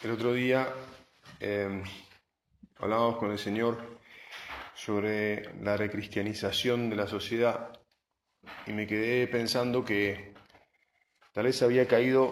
El 0.00 0.12
otro 0.12 0.32
día 0.32 0.72
eh, 1.40 1.82
hablábamos 2.76 3.16
con 3.16 3.32
el 3.32 3.38
Señor 3.38 3.98
sobre 4.72 5.52
la 5.60 5.76
recristianización 5.76 6.88
de 6.88 6.94
la 6.94 7.08
sociedad 7.08 7.72
y 8.64 8.72
me 8.72 8.86
quedé 8.86 9.26
pensando 9.26 9.84
que 9.84 10.34
tal 11.32 11.46
vez 11.46 11.60
había 11.62 11.88
caído 11.88 12.28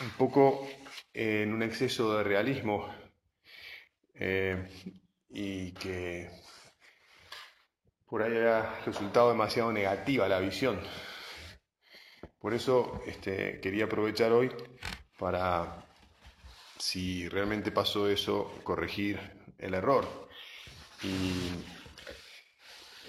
un 0.00 0.10
poco 0.16 0.66
en 1.12 1.52
un 1.52 1.62
exceso 1.62 2.16
de 2.16 2.24
realismo 2.24 2.88
eh, 4.14 4.66
y 5.28 5.72
que 5.72 6.30
por 8.06 8.22
ahí 8.22 8.38
ha 8.38 8.80
resultado 8.86 9.28
demasiado 9.28 9.70
negativa 9.70 10.26
la 10.26 10.40
visión. 10.40 10.80
Por 12.38 12.54
eso 12.54 13.02
este, 13.06 13.60
quería 13.60 13.84
aprovechar 13.84 14.32
hoy 14.32 14.50
para 15.18 15.89
si 16.80 17.28
realmente 17.28 17.70
pasó 17.70 18.08
eso, 18.08 18.58
corregir 18.64 19.20
el 19.58 19.74
error. 19.74 20.28
Y 21.02 21.50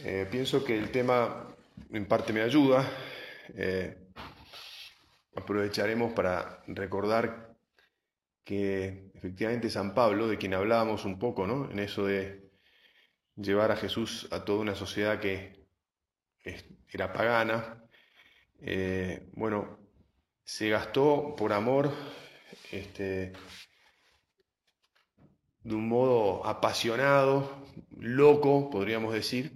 eh, 0.04 0.28
pienso 0.30 0.64
que 0.64 0.78
el 0.78 0.92
tema 0.92 1.48
en 1.92 2.06
parte 2.06 2.34
me 2.34 2.42
ayuda. 2.42 2.86
Eh, 3.56 3.98
aprovecharemos 5.36 6.14
para 6.14 6.64
recordar 6.68 7.56
que 8.44 9.12
efectivamente 9.14 9.70
San 9.70 9.94
Pablo, 9.94 10.28
de 10.28 10.38
quien 10.38 10.54
hablábamos 10.54 11.06
un 11.06 11.18
poco, 11.18 11.48
¿no? 11.48 11.72
En 11.72 11.80
eso 11.80 12.06
de 12.06 12.52
llevar 13.36 13.72
a 13.72 13.78
Jesús 13.78 14.28
a 14.32 14.44
toda 14.44 14.60
una 14.60 14.76
sociedad 14.76 15.20
que 15.20 15.66
era 16.90 17.14
pagana, 17.14 17.82
eh, 18.60 19.30
bueno, 19.34 19.80
se 20.44 20.70
gastó 20.70 21.36
por 21.38 21.54
amor 21.54 21.92
este, 22.72 23.34
de 25.64 25.76
un 25.76 25.88
modo 25.88 26.46
apasionado, 26.46 27.66
loco, 27.98 28.70
podríamos 28.70 29.14
decir, 29.14 29.52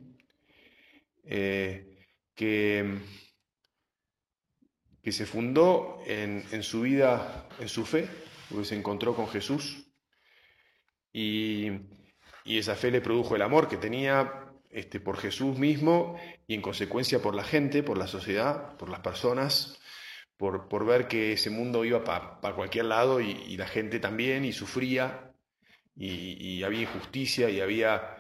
eh, 1.23 1.97
que, 2.35 2.99
que, 5.02 5.11
se 5.11 5.25
fundó 5.25 5.99
en, 6.05 6.61
su 6.61 6.81
vida, 6.81 7.47
en 7.59 7.69
su 7.69 7.85
fe, 7.85 8.07
porque 8.49 8.66
se 8.66 8.75
encontró 8.75 9.16
con 9.16 9.27
Jesús. 9.27 9.88
Y, 11.11 11.72
esa 12.45 12.75
fe 12.75 12.91
le 12.91 13.02
produjo 13.02 13.35
el 13.35 13.41
amor 13.41 13.67
que 13.67 13.77
tenía 13.77 14.52
este, 14.69 15.00
por 15.00 15.17
Jesús 15.17 15.57
mismo 15.57 16.16
y 16.45 16.53
en 16.53 16.61
consecuencia 16.61 17.19
por 17.19 17.33
la 17.33 17.44
gente, 17.44 17.81
por 17.81 17.97
la 17.97 18.05
sociedad, 18.05 18.77
por 18.77 18.89
las 18.89 19.00
personas, 19.00 19.79
por, 20.38 20.86
ver 20.86 21.08
que 21.08 21.33
ese 21.33 21.50
mundo 21.50 21.86
iba 21.86 22.03
para 22.03 22.55
cualquier 22.55 22.86
lado 22.86 23.22
y, 23.22 23.55
la 23.58 23.67
gente 23.67 24.00
también 24.00 24.45
y 24.45 24.52
sufría 24.52 25.31
y, 25.95 26.64
había 26.64 26.81
injusticia 26.81 27.50
y 27.50 27.61
había 27.61 28.17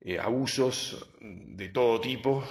eh, 0.00 0.18
abusos 0.18 1.08
de 1.20 1.68
todo 1.70 2.00
tipo, 2.00 2.44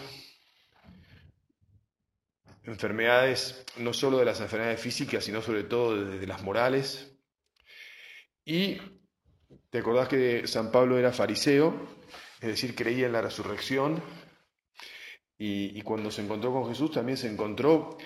enfermedades, 2.63 3.65
no 3.77 3.93
solo 3.93 4.17
de 4.17 4.25
las 4.25 4.41
enfermedades 4.41 4.81
físicas, 4.81 5.23
sino 5.23 5.41
sobre 5.41 5.63
todo 5.63 5.95
de, 6.05 6.27
las 6.27 6.43
morales. 6.43 7.15
Y 8.43 8.77
te 9.69 9.79
acordás 9.79 10.09
que 10.09 10.47
San 10.47 10.71
Pablo 10.71 10.97
era 10.97 11.13
fariseo, 11.13 11.87
es 12.41 12.49
decir, 12.49 12.75
creía 12.75 13.05
en 13.05 13.13
la 13.13 13.21
resurrección, 13.21 14.01
y, 15.37 15.81
cuando 15.81 16.11
se 16.11 16.21
encontró 16.21 16.53
con 16.53 16.69
Jesús 16.69 16.91
también 16.91 17.17
se 17.17 17.29
encontró 17.29 17.97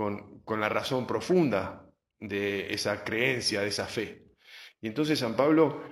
con, 0.00 0.60
la 0.60 0.70
razón 0.70 1.06
profunda 1.06 1.86
de 2.18 2.72
esa 2.72 3.04
creencia, 3.04 3.60
de 3.60 3.68
esa 3.68 3.84
fe. 3.84 4.22
Y 4.80 4.86
entonces 4.86 5.18
San 5.18 5.36
Pablo 5.36 5.82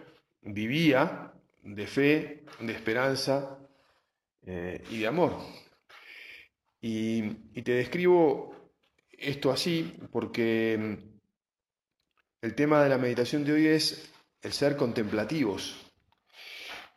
vivía 0.41 1.35
de 1.63 1.87
fe, 1.87 2.45
de 2.59 2.73
esperanza 2.73 3.59
eh, 4.47 4.83
y 4.91 5.01
de 5.01 5.07
amor. 5.07 5.37
Y, 6.81 7.61
te 7.61 7.73
describo 7.73 8.73
esto 9.11 9.51
así 9.51 9.99
porque 10.11 10.79
mm, 10.79 11.19
el 12.41 12.55
tema 12.55 12.83
de 12.83 12.89
la 12.89 12.97
meditación 12.97 13.45
de 13.45 13.53
hoy 13.53 13.67
es 13.67 14.11
el 14.41 14.53
ser 14.55 14.77
contemplativos. 14.77 15.85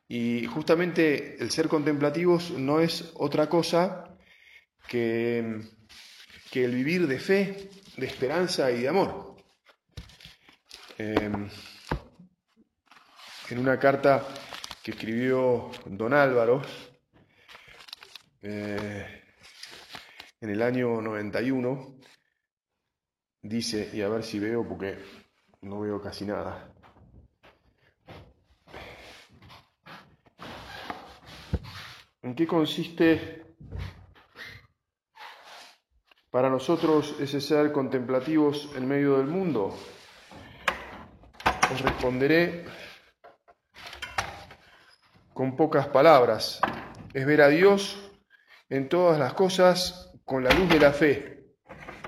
Y 0.07 0.45
justamente 0.45 1.35
el 1.43 1.51
ser 1.51 1.67
contemplativos 1.67 2.51
no 2.51 2.79
es 2.79 3.11
otra 3.15 3.49
cosa 3.49 4.17
que, 4.87 5.43
mm, 5.43 5.80
que 6.51 6.65
el 6.65 6.75
vivir 6.75 7.07
de 7.07 7.17
fe, 7.17 7.69
de 7.95 8.05
esperanza 8.05 8.69
y 8.71 8.81
de 8.81 8.89
amor. 8.89 9.37
Em, 10.97 11.49
en 13.49 13.57
una 13.57 13.79
carta 13.79 14.27
que 14.83 14.91
escribió 14.91 15.71
don 15.85 16.13
Álvaro 16.13 16.61
eh, 18.41 19.23
en 20.41 20.49
el 20.49 20.61
año 20.61 21.01
91, 21.01 21.95
dice, 23.43 23.89
y 23.93 24.01
a 24.01 24.09
ver 24.09 24.23
si 24.23 24.37
veo 24.37 24.67
porque 24.67 24.97
no 25.61 25.79
veo 25.79 26.01
casi 26.01 26.25
nada. 26.25 26.73
¿En 32.23 32.35
qué 32.35 32.45
consiste 32.45 33.50
para 36.31 36.49
nosotros 36.49 37.15
ese 37.19 37.41
ser 37.41 37.71
contemplativos 37.73 38.69
en 38.75 38.87
medio 38.87 39.17
del 39.17 39.27
mundo? 39.27 39.77
Os 41.71 41.81
responderé 41.81 42.65
con 45.33 45.55
pocas 45.55 45.87
palabras. 45.87 46.61
Es 47.13 47.25
ver 47.25 47.41
a 47.41 47.49
Dios 47.49 48.11
en 48.69 48.87
todas 48.87 49.19
las 49.19 49.33
cosas 49.33 50.11
con 50.23 50.43
la 50.43 50.51
luz 50.51 50.69
de 50.69 50.79
la 50.79 50.93
fe. 50.93 51.55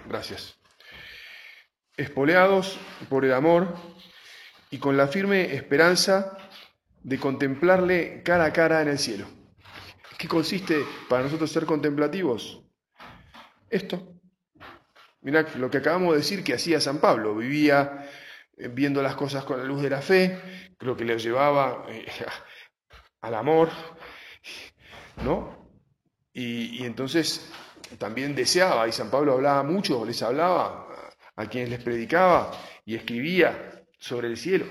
Gracias. 0.07 0.57
Espoleados 1.97 2.79
por 3.09 3.25
el 3.25 3.33
amor 3.33 3.75
y 4.71 4.79
con 4.79 4.95
la 4.95 5.07
firme 5.07 5.53
esperanza 5.53 6.37
de 7.03 7.19
contemplarle 7.19 8.23
cara 8.23 8.45
a 8.45 8.53
cara 8.53 8.81
en 8.81 8.87
el 8.87 8.97
cielo. 8.97 9.27
¿Qué 10.17 10.27
consiste 10.27 10.85
para 11.09 11.23
nosotros 11.23 11.51
ser 11.51 11.65
contemplativos? 11.65 12.63
Esto. 13.69 14.12
Mirá 15.23 15.45
lo 15.55 15.71
que 15.71 15.77
acabamos 15.77 16.11
de 16.13 16.19
decir 16.19 16.43
que 16.43 16.53
hacía 16.53 16.79
San 16.79 16.99
Pablo. 16.99 17.35
Vivía 17.35 18.07
eh, 18.57 18.67
viendo 18.67 19.01
las 19.01 19.15
cosas 19.15 19.43
con 19.45 19.57
la 19.57 19.63
luz 19.63 19.81
de 19.81 19.89
la 19.89 20.01
fe, 20.01 20.39
creo 20.77 20.95
que 20.95 21.05
le 21.05 21.17
llevaba 21.17 21.85
eh, 21.89 22.05
al 23.21 23.35
amor, 23.35 23.69
¿no? 25.23 25.63
Y, 26.33 26.83
entonces 26.83 27.51
también 27.97 28.35
deseaba, 28.35 28.87
y 28.87 28.91
San 28.91 29.11
Pablo 29.11 29.33
hablaba 29.33 29.63
mucho, 29.63 30.03
les 30.03 30.21
hablaba 30.23 30.89
a 31.35 31.45
quienes 31.47 31.69
les 31.69 31.83
predicaba 31.83 32.51
y 32.85 32.95
escribía 32.95 33.85
sobre 33.99 34.27
el 34.27 34.37
cielo, 34.37 34.65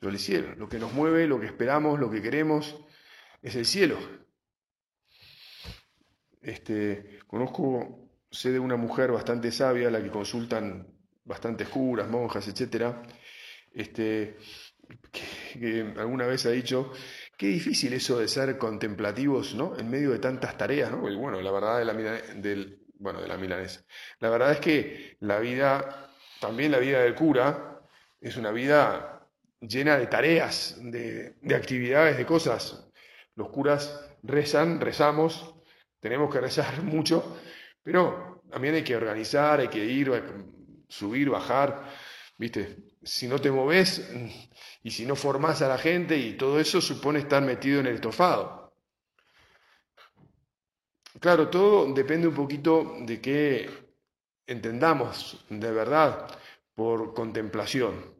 sobre 0.00 0.14
el 0.14 0.18
cielo, 0.18 0.54
lo 0.56 0.68
que 0.68 0.78
nos 0.78 0.92
mueve, 0.92 1.26
lo 1.26 1.40
que 1.40 1.46
esperamos, 1.46 2.00
lo 2.00 2.10
que 2.10 2.20
queremos, 2.20 2.76
es 3.42 3.54
el 3.54 3.64
cielo. 3.64 3.96
Este, 6.42 7.20
conozco, 7.26 8.09
sé 8.30 8.52
de 8.52 8.58
una 8.58 8.76
mujer 8.76 9.12
bastante 9.12 9.52
sabia, 9.52 9.90
la 9.90 10.02
que 10.02 10.10
consultan 10.10 10.86
bastantes 11.24 11.68
curas, 11.68 12.08
monjas, 12.08 12.46
etcétera, 12.48 13.02
este, 13.72 14.36
que 15.52 15.94
alguna 15.96 16.26
vez 16.26 16.46
ha 16.46 16.50
dicho 16.50 16.92
Qué 17.40 17.46
difícil 17.46 17.94
eso 17.94 18.18
de 18.18 18.28
ser 18.28 18.58
contemplativos, 18.58 19.54
¿no? 19.54 19.74
En 19.78 19.88
medio 19.88 20.10
de 20.10 20.18
tantas 20.18 20.58
tareas, 20.58 20.90
¿no? 20.90 21.08
Y 21.10 21.16
bueno, 21.16 21.40
la 21.40 21.50
verdad 21.50 21.78
de 21.78 21.86
la, 21.86 21.94
del, 22.34 22.82
bueno, 22.98 23.22
de 23.22 23.28
la 23.28 23.38
milanesa. 23.38 23.82
La 24.18 24.28
verdad 24.28 24.52
es 24.52 24.60
que 24.60 25.16
la 25.20 25.38
vida, 25.38 26.10
también 26.38 26.70
la 26.70 26.78
vida 26.78 27.00
del 27.00 27.14
cura, 27.14 27.80
es 28.20 28.36
una 28.36 28.50
vida 28.50 29.26
llena 29.58 29.96
de 29.96 30.06
tareas, 30.06 30.76
de, 30.82 31.36
de 31.40 31.54
actividades, 31.54 32.18
de 32.18 32.26
cosas. 32.26 32.90
Los 33.36 33.48
curas 33.48 34.06
rezan, 34.22 34.78
rezamos, 34.78 35.54
tenemos 35.98 36.30
que 36.30 36.42
rezar 36.42 36.82
mucho, 36.82 37.38
pero 37.82 38.42
también 38.50 38.74
hay 38.74 38.84
que 38.84 38.96
organizar, 38.96 39.60
hay 39.60 39.68
que 39.68 39.84
ir, 39.84 40.10
subir, 40.88 41.30
bajar, 41.30 41.88
¿viste? 42.36 42.90
si 43.02 43.26
no 43.26 43.38
te 43.38 43.50
moves 43.50 44.08
y 44.82 44.90
si 44.90 45.06
no 45.06 45.16
formas 45.16 45.62
a 45.62 45.68
la 45.68 45.78
gente 45.78 46.16
y 46.16 46.36
todo 46.36 46.60
eso 46.60 46.80
supone 46.80 47.20
estar 47.20 47.42
metido 47.42 47.80
en 47.80 47.86
el 47.86 47.94
estofado. 47.94 48.74
Claro, 51.18 51.48
todo 51.48 51.92
depende 51.92 52.28
un 52.28 52.34
poquito 52.34 52.96
de 53.00 53.20
qué 53.20 53.68
entendamos 54.46 55.44
de 55.48 55.70
verdad 55.70 56.26
por 56.74 57.14
contemplación. 57.14 58.14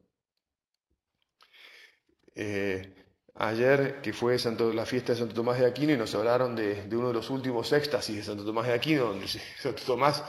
Eh, 2.34 2.99
ayer, 3.40 4.00
que 4.02 4.12
fue 4.12 4.38
Santo, 4.38 4.72
la 4.72 4.84
fiesta 4.84 5.12
de 5.12 5.18
Santo 5.18 5.34
Tomás 5.34 5.58
de 5.58 5.66
Aquino, 5.66 5.92
y 5.92 5.96
nos 5.96 6.14
hablaron 6.14 6.54
de, 6.54 6.86
uno 6.92 7.08
de 7.08 7.14
los 7.14 7.30
últimos 7.30 7.72
éxtasis 7.72 8.16
de 8.16 8.22
Santo 8.22 8.44
Tomás 8.44 8.66
de 8.66 8.74
Aquino, 8.74 9.06
donde 9.06 9.26
Santo 9.58 9.82
Tomás 9.84 10.22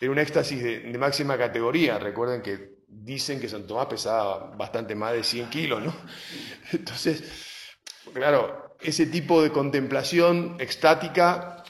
era 0.00 0.10
un 0.10 0.18
éxtasis 0.18 0.62
de, 0.62 0.98
máxima 0.98 1.38
categoría. 1.38 1.98
Recuerden 1.98 2.42
que 2.42 2.76
dicen 2.88 3.40
que 3.40 3.48
Santo 3.48 3.68
Tomás 3.68 3.86
pesaba 3.86 4.54
bastante 4.56 4.94
más 4.94 5.12
de 5.12 5.22
100 5.22 5.48
kilos, 5.48 5.82
¿no? 5.82 5.94
Entonces, 6.72 7.22
claro, 8.12 8.76
ese 8.80 9.06
tipo 9.06 9.42
de 9.42 9.50
contemplación 9.50 10.56
extática 10.58 11.62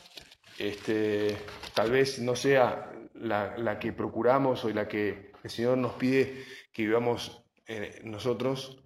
este, 0.58 1.36
tal 1.74 1.90
vez 1.90 2.18
no 2.20 2.34
sea 2.34 2.90
la, 3.14 3.78
que 3.78 3.92
procuramos 3.92 4.64
o 4.64 4.70
la 4.70 4.88
que 4.88 5.32
el 5.42 5.50
Señor 5.50 5.76
nos 5.76 5.92
pide 5.94 6.44
que 6.72 6.82
vivamos 6.82 7.42
eh, 7.66 8.00
nosotros 8.04 8.82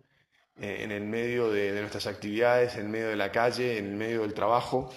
en 0.60 0.92
el 0.92 1.04
medio 1.04 1.50
de, 1.50 1.80
nuestras 1.80 2.06
actividades, 2.06 2.74
en 2.74 2.82
el 2.82 2.88
medio 2.88 3.08
de 3.08 3.16
la 3.16 3.32
calle, 3.32 3.78
en 3.78 3.86
el 3.86 3.96
medio 3.96 4.22
del 4.22 4.34
trabajo. 4.34 4.92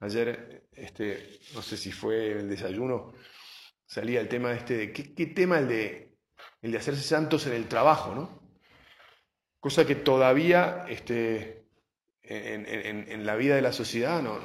Ayer, 0.00 0.66
este, 0.72 1.40
no 1.54 1.62
sé 1.62 1.76
si 1.76 1.92
fue 1.92 2.32
en 2.32 2.38
el 2.38 2.48
desayuno, 2.48 3.12
salía 3.84 4.20
el 4.20 4.28
tema 4.28 4.52
este 4.52 4.76
de 4.76 4.92
qué, 4.92 5.26
tema 5.26 5.58
el 5.58 5.68
de, 5.68 6.16
el 6.62 6.72
de 6.72 6.78
hacerse 6.78 7.02
santos 7.02 7.46
en 7.46 7.52
el 7.52 7.68
trabajo, 7.68 8.14
¿no? 8.14 8.42
Cosa 9.60 9.86
que 9.86 9.94
todavía 9.94 10.86
este, 10.88 11.66
en, 12.22 13.26
la 13.26 13.36
vida 13.36 13.54
de 13.54 13.62
la 13.62 13.72
sociedad 13.72 14.22
no, 14.22 14.40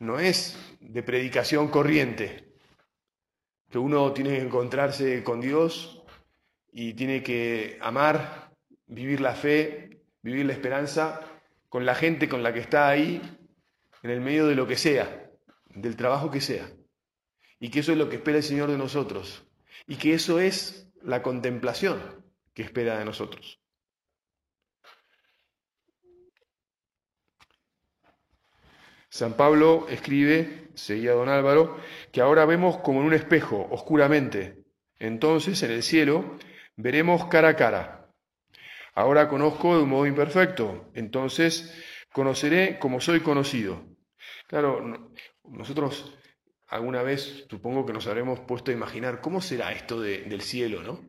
no 0.00 0.18
es 0.18 0.58
de 0.80 1.02
predicación 1.02 1.68
corriente, 1.68 2.52
que 3.70 3.78
uno 3.78 4.12
tiene 4.12 4.30
que 4.30 4.42
encontrarse 4.42 5.22
con 5.22 5.40
Dios 5.40 6.02
y 6.72 6.94
tiene 6.94 7.22
que 7.22 7.78
amar 7.80 8.47
vivir 8.88 9.20
la 9.20 9.34
fe, 9.34 10.02
vivir 10.22 10.46
la 10.46 10.52
esperanza 10.52 11.20
con 11.68 11.86
la 11.86 11.94
gente 11.94 12.28
con 12.28 12.42
la 12.42 12.52
que 12.52 12.60
está 12.60 12.88
ahí, 12.88 13.20
en 14.02 14.10
el 14.10 14.20
medio 14.20 14.46
de 14.46 14.54
lo 14.54 14.66
que 14.66 14.76
sea, 14.76 15.30
del 15.68 15.96
trabajo 15.96 16.30
que 16.30 16.40
sea. 16.40 16.70
Y 17.60 17.70
que 17.70 17.80
eso 17.80 17.92
es 17.92 17.98
lo 17.98 18.08
que 18.08 18.16
espera 18.16 18.38
el 18.38 18.44
Señor 18.44 18.70
de 18.70 18.78
nosotros. 18.78 19.46
Y 19.86 19.96
que 19.96 20.14
eso 20.14 20.40
es 20.40 20.90
la 21.02 21.22
contemplación 21.22 22.00
que 22.54 22.62
espera 22.62 22.98
de 22.98 23.04
nosotros. 23.04 23.60
San 29.10 29.34
Pablo 29.34 29.86
escribe, 29.88 30.68
seguía 30.74 31.12
don 31.12 31.28
Álvaro, 31.28 31.78
que 32.12 32.20
ahora 32.20 32.44
vemos 32.44 32.78
como 32.78 33.00
en 33.00 33.06
un 33.06 33.14
espejo, 33.14 33.66
oscuramente. 33.70 34.64
Entonces, 34.98 35.62
en 35.62 35.70
el 35.70 35.82
cielo, 35.82 36.36
veremos 36.76 37.26
cara 37.26 37.48
a 37.48 37.56
cara. 37.56 37.97
Ahora 38.98 39.28
conozco 39.28 39.76
de 39.76 39.84
un 39.84 39.90
modo 39.90 40.06
imperfecto, 40.06 40.90
entonces 40.92 41.72
conoceré 42.12 42.80
como 42.80 43.00
soy 43.00 43.20
conocido. 43.20 43.80
Claro, 44.48 45.12
nosotros 45.44 46.18
alguna 46.66 47.04
vez 47.04 47.46
supongo 47.48 47.86
que 47.86 47.92
nos 47.92 48.08
habremos 48.08 48.40
puesto 48.40 48.72
a 48.72 48.74
imaginar 48.74 49.20
cómo 49.20 49.40
será 49.40 49.70
esto 49.70 50.00
del 50.00 50.40
cielo, 50.40 50.82
¿no? 50.82 51.00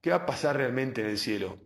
¿Qué 0.00 0.08
va 0.08 0.16
a 0.16 0.24
pasar 0.24 0.56
realmente 0.56 1.02
en 1.02 1.08
el 1.08 1.18
cielo? 1.18 1.58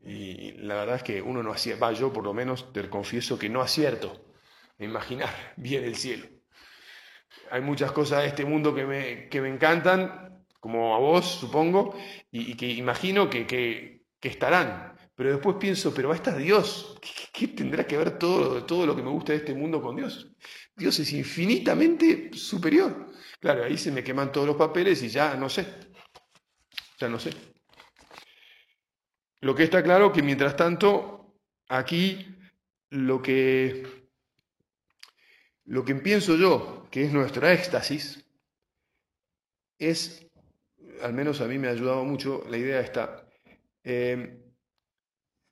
Y 0.00 0.52
la 0.52 0.74
verdad 0.74 0.96
es 0.96 1.02
que 1.02 1.20
uno 1.20 1.42
no 1.42 1.52
acierta, 1.52 1.84
va, 1.84 1.92
yo 1.92 2.10
por 2.10 2.24
lo 2.24 2.32
menos 2.32 2.72
te 2.72 2.88
confieso 2.88 3.38
que 3.38 3.50
no 3.50 3.60
acierto 3.60 4.24
a 4.78 4.84
imaginar 4.84 5.28
bien 5.58 5.84
el 5.84 5.96
cielo. 5.96 6.26
Hay 7.50 7.60
muchas 7.60 7.92
cosas 7.92 8.22
de 8.22 8.28
este 8.28 8.46
mundo 8.46 8.74
que 8.74 8.86
me, 8.86 9.28
que 9.28 9.42
me 9.42 9.50
encantan, 9.50 10.46
como 10.60 10.96
a 10.96 10.98
vos, 10.98 11.26
supongo, 11.26 11.94
y, 12.30 12.56
que 12.56 12.70
imagino 12.70 13.28
que, 13.28 13.46
que 13.46 13.99
estarán. 14.28 14.96
Pero 15.14 15.32
después 15.32 15.56
pienso, 15.60 15.92
pero 15.92 16.14
estar 16.14 16.36
Dios. 16.36 16.96
¿Qué, 17.32 17.48
tendrá 17.48 17.86
que 17.86 17.96
ver 17.96 18.18
todo, 18.18 18.64
todo 18.64 18.86
lo 18.86 18.96
que 18.96 19.02
me 19.02 19.10
gusta 19.10 19.32
de 19.32 19.38
este 19.38 19.54
mundo 19.54 19.82
con 19.82 19.96
Dios? 19.96 20.30
Dios 20.74 20.98
es 20.98 21.12
infinitamente 21.12 22.30
superior. 22.32 23.12
Claro, 23.38 23.64
ahí 23.64 23.76
se 23.76 23.92
me 23.92 24.02
queman 24.02 24.32
todos 24.32 24.46
los 24.46 24.56
papeles 24.56 25.02
y 25.02 25.08
ya 25.08 25.34
no 25.34 25.48
sé. 25.48 25.66
Ya 26.98 27.08
no 27.08 27.18
sé. 27.18 27.30
Lo 29.40 29.54
que 29.54 29.64
está 29.64 29.82
claro 29.82 30.12
que 30.12 30.22
mientras 30.22 30.56
tanto, 30.56 31.34
aquí 31.68 32.26
lo 32.90 33.22
que, 33.22 34.08
lo 35.64 35.84
que 35.84 35.94
pienso 35.94 36.36
yo, 36.36 36.88
que 36.90 37.04
es 37.04 37.12
nuestra 37.12 37.52
éxtasis, 37.52 38.24
es, 39.78 40.26
al 41.00 41.14
menos 41.14 41.40
a 41.40 41.46
mí 41.46 41.58
me 41.58 41.68
ha 41.68 41.72
ayudado 41.72 42.04
mucho, 42.04 42.44
la 42.50 42.58
idea 42.58 42.80
está, 42.80 43.29
eh, 43.84 44.40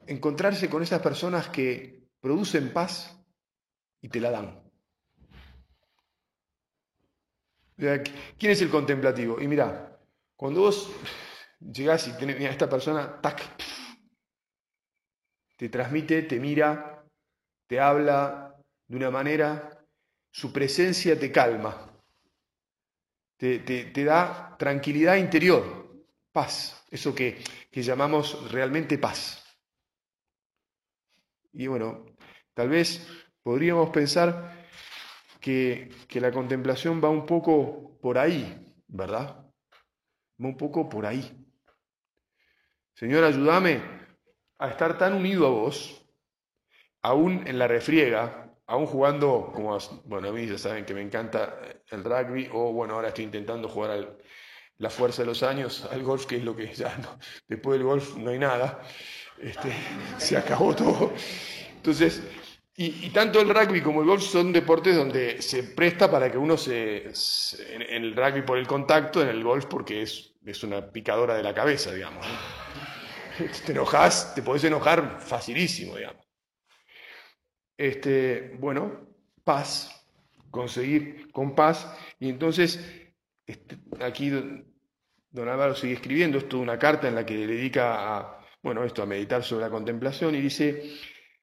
encontrarse 0.07 0.69
con 0.69 0.83
esas 0.83 1.01
personas 1.01 1.49
que 1.49 2.09
producen 2.21 2.73
paz 2.73 3.17
y 4.01 4.09
te 4.09 4.21
la 4.21 4.31
dan. 4.31 4.63
¿Quién 7.77 8.53
es 8.53 8.61
el 8.63 8.71
contemplativo? 8.71 9.41
Y 9.41 9.47
mira, 9.47 10.01
cuando 10.35 10.63
vos 10.63 10.91
llegás 11.61 12.09
y 12.09 12.13
tenés, 12.13 12.41
a 12.41 12.51
esta 12.51 12.69
persona, 12.69 13.21
tac, 13.21 13.41
te 15.57 15.69
transmite, 15.69 16.23
te 16.23 16.41
mira, 16.41 17.05
te 17.67 17.79
habla 17.79 18.57
de 18.87 18.97
una 18.97 19.11
manera, 19.11 19.85
su 20.31 20.53
presencia 20.53 21.19
te 21.19 21.31
calma, 21.31 21.93
te, 23.37 23.61
te 23.61 24.05
da 24.05 24.57
tranquilidad 24.59 25.17
interior, 25.17 26.05
paz, 26.33 26.78
eso 26.91 27.15
que 27.15 27.43
que 27.71 27.83
llamamos 27.83 28.51
realmente 28.51 28.99
paz. 28.99 29.45
Y 31.53 31.67
bueno, 31.67 32.07
tal 32.55 32.69
vez 32.69 33.07
podríamos 33.43 33.91
pensar 33.91 34.67
que, 35.41 35.91
la 36.15 36.33
contemplación 36.33 37.03
va 37.03 37.09
un 37.09 37.25
poco 37.27 37.99
por 38.01 38.19
ahí, 38.19 38.75
¿verdad? 38.89 39.37
Va 40.43 40.49
un 40.49 40.57
poco 40.57 40.89
por 40.89 41.07
ahí. 41.07 41.47
Señor, 42.95 43.25
ayúdame 43.25 43.81
a 44.59 44.69
estar 44.69 44.99
tan 44.99 45.15
unido 45.15 45.47
a 45.47 45.51
vos, 45.51 46.05
aún 47.03 47.47
en 47.47 47.59
la 47.59 47.69
refriega, 47.69 48.53
aún 48.67 48.87
jugando, 48.87 49.53
como, 49.55 49.79
bueno, 50.05 50.29
a 50.29 50.33
mí 50.33 50.47
ya 50.47 50.59
saben 50.59 50.85
que 50.85 50.95
me 50.95 51.03
encanta 51.03 51.61
el 51.91 52.03
rugby, 52.03 52.49
o 52.53 52.73
bueno, 52.73 52.95
ahora 52.95 53.09
estoy 53.09 53.25
intentando 53.25 53.69
jugar 53.69 53.93
al, 53.93 54.19
la 54.79 54.91
fuerza 54.91 55.23
de 55.23 55.27
los 55.27 55.43
años 55.43 55.87
al 55.91 56.03
golf, 56.03 56.27
que 56.27 56.37
es 56.37 56.45
lo 56.45 56.55
que 56.55 56.73
ya 56.75 56.97
no, 56.99 57.19
después 57.49 57.79
del 57.79 57.87
golf 57.87 58.17
no 58.17 58.31
hay 58.31 58.39
nada, 58.39 58.83
este, 59.41 59.73
se 60.19 60.37
acabó 60.37 60.75
todo. 60.75 61.13
Entonces, 61.77 62.23
y, 62.81 63.11
tanto 63.11 63.41
el 63.41 63.49
rugby 63.49 63.81
como 63.81 64.03
el 64.03 64.07
golf 64.07 64.23
son 64.23 64.53
deportes 64.53 64.95
donde 64.95 65.43
se 65.43 65.65
presta 65.65 66.09
para 66.09 66.31
que 66.31 66.39
uno 66.39 66.57
se, 66.57 67.11
en, 67.69 67.83
el 67.83 68.15
rugby 68.15 68.43
por 68.43 68.57
el 68.57 68.69
contacto, 68.69 69.21
en 69.21 69.29
el 69.29 69.43
golf 69.43 69.67
porque 69.67 70.03
es, 70.03 70.35
es 70.47 70.63
una 70.63 70.89
picadora 70.93 71.35
de 71.35 71.43
la 71.43 71.53
cabeza, 71.53 71.93
digamos. 71.93 72.25
Te 73.67 73.73
enojas, 73.73 74.33
te 74.35 74.43
podés 74.43 74.63
enojar 74.65 75.21
facilísimo, 75.21 75.97
digamos. 75.97 76.25
Este, 77.77 78.57
bueno, 78.59 79.09
paz, 79.43 80.05
conseguir 80.51 81.33
con 81.33 81.55
paz, 81.55 81.93
y 82.19 82.29
entonces 82.29 83.08
este, 83.49 83.79
aquí 84.01 84.29
don 84.29 85.49
Álvaro 85.49 85.75
sigue 85.75 85.95
escribiendo, 85.95 86.37
esto 86.37 86.59
es 86.59 86.63
una 86.63 86.79
carta 86.79 87.09
en 87.09 87.15
la 87.15 87.25
que 87.25 87.47
dedica 87.47 88.17
a, 88.17 88.47
bueno, 88.63 88.85
esto, 88.85 89.03
a 89.03 89.07
meditar 89.07 89.43
sobre 89.43 89.65
la 89.65 89.71
contemplación 89.71 90.35
y 90.35 90.41
dice 90.41 90.99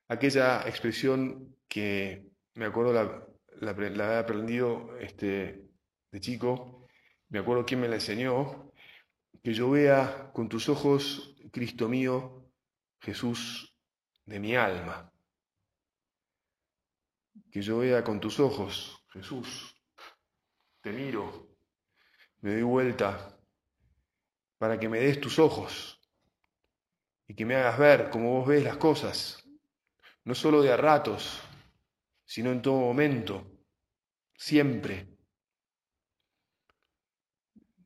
aquella 0.07 0.61
expresión 0.67 1.55
que 1.67 2.27
me 2.53 2.65
acuerdo 2.65 2.93
la, 2.93 3.27
la, 3.73 4.13
he 4.13 4.17
aprendido 4.19 4.95
este, 4.99 5.67
de 6.11 6.19
chico, 6.19 6.87
me 7.29 7.39
acuerdo 7.39 7.65
quién 7.65 7.81
me 7.81 7.87
la 7.87 7.95
enseñó, 7.95 8.71
que 9.43 9.53
yo 9.53 9.71
vea 9.71 10.31
con 10.31 10.47
tus 10.47 10.69
ojos, 10.69 11.35
Cristo 11.51 11.89
mío, 11.89 12.51
Jesús 13.01 13.75
de 14.25 14.39
mi 14.39 14.55
alma. 14.55 15.11
Que 17.51 17.61
yo 17.61 17.79
vea 17.79 18.03
con 18.03 18.19
tus 18.19 18.39
ojos, 18.39 19.03
Jesús, 19.09 19.75
te 20.81 20.91
miro, 20.91 21.44
me 22.45 22.51
doy 22.51 22.61
vuelta 22.61 23.35
para 24.59 24.79
que 24.79 24.87
me 24.87 24.99
des 24.99 25.19
tus 25.19 25.39
ojos 25.39 25.99
y 27.27 27.33
que 27.33 27.43
me 27.43 27.55
hagas 27.55 27.79
ver 27.79 28.09
como 28.11 28.33
vos 28.33 28.47
ves 28.47 28.63
las 28.63 28.77
cosas, 28.77 29.43
no 30.23 30.35
solo 30.35 30.61
de 30.61 30.71
a 30.71 30.77
ratos, 30.77 31.41
sino 32.23 32.51
en 32.51 32.61
todo 32.61 32.79
momento, 32.79 33.51
siempre. 34.37 35.07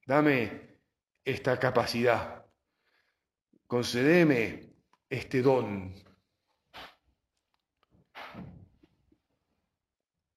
Dame 0.06 0.82
esta 1.24 1.58
capacidad 1.58 2.40
concedeme 3.70 4.74
este 5.10 5.44
don. 5.44 5.94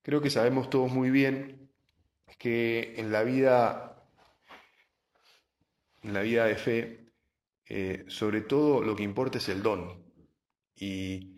Creo 0.03 0.21
que 0.21 0.29
sabemos 0.29 0.69
todos 0.69 0.93
muy 0.93 1.11
bien 1.11 1.73
que 2.39 2.95
en 2.99 3.11
la 3.11 3.23
vida, 3.23 3.92
en 6.03 6.13
la 6.13 6.23
vida 6.23 6.47
de 6.47 6.57
fe, 6.57 7.07
eh, 7.69 8.05
sobre 8.09 8.43
todo 8.43 8.83
lo 8.83 8.95
que 8.97 9.03
importa 9.03 9.39
es 9.39 9.49
el 9.49 9.63
don. 9.63 10.05
Y, 10.77 11.31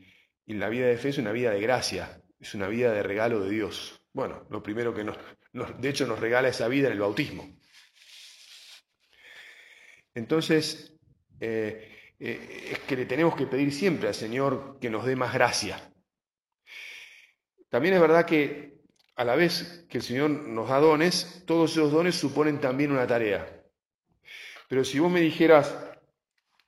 la 0.46 0.68
vida 0.68 0.86
de 0.86 0.98
fe 0.98 1.08
es 1.08 1.18
una 1.18 1.32
vida 1.32 1.50
de 1.52 1.60
gracia, 1.60 2.20
es 2.38 2.54
una 2.54 2.68
vida 2.68 2.92
de 2.92 3.02
regalo 3.02 3.40
de 3.40 3.50
Dios. 3.50 4.00
Bueno, 4.12 4.46
lo 4.50 4.62
primero 4.62 4.94
que 4.94 5.04
nos, 5.04 5.16
de 5.80 5.88
hecho 5.88 6.06
nos 6.06 6.20
regala 6.20 6.48
esa 6.48 6.68
vida 6.68 6.88
en 6.88 6.92
el 6.92 7.00
bautismo. 7.00 7.48
Entonces, 10.14 10.94
eh, 11.40 12.12
eh, 12.20 12.68
es 12.72 12.78
que 12.80 12.96
le 12.96 13.06
tenemos 13.06 13.34
que 13.36 13.46
pedir 13.46 13.72
siempre 13.72 14.08
al 14.08 14.14
Señor 14.14 14.78
que 14.80 14.90
nos 14.90 15.06
dé 15.06 15.16
más 15.16 15.32
gracia. 15.32 15.92
También 17.70 17.94
es 17.94 18.00
verdad 18.00 18.26
que 18.26 18.82
a 19.16 19.24
la 19.24 19.34
vez 19.34 19.86
que 19.88 19.98
el 19.98 20.04
Señor 20.04 20.30
nos 20.30 20.68
da 20.68 20.78
dones, 20.78 21.42
todos 21.46 21.72
esos 21.72 21.90
dones 21.90 22.14
suponen 22.14 22.60
también 22.60 22.92
una 22.92 23.06
tarea. 23.06 23.53
Pero 24.68 24.84
si 24.84 24.98
vos 24.98 25.10
me 25.10 25.20
dijeras, 25.20 25.76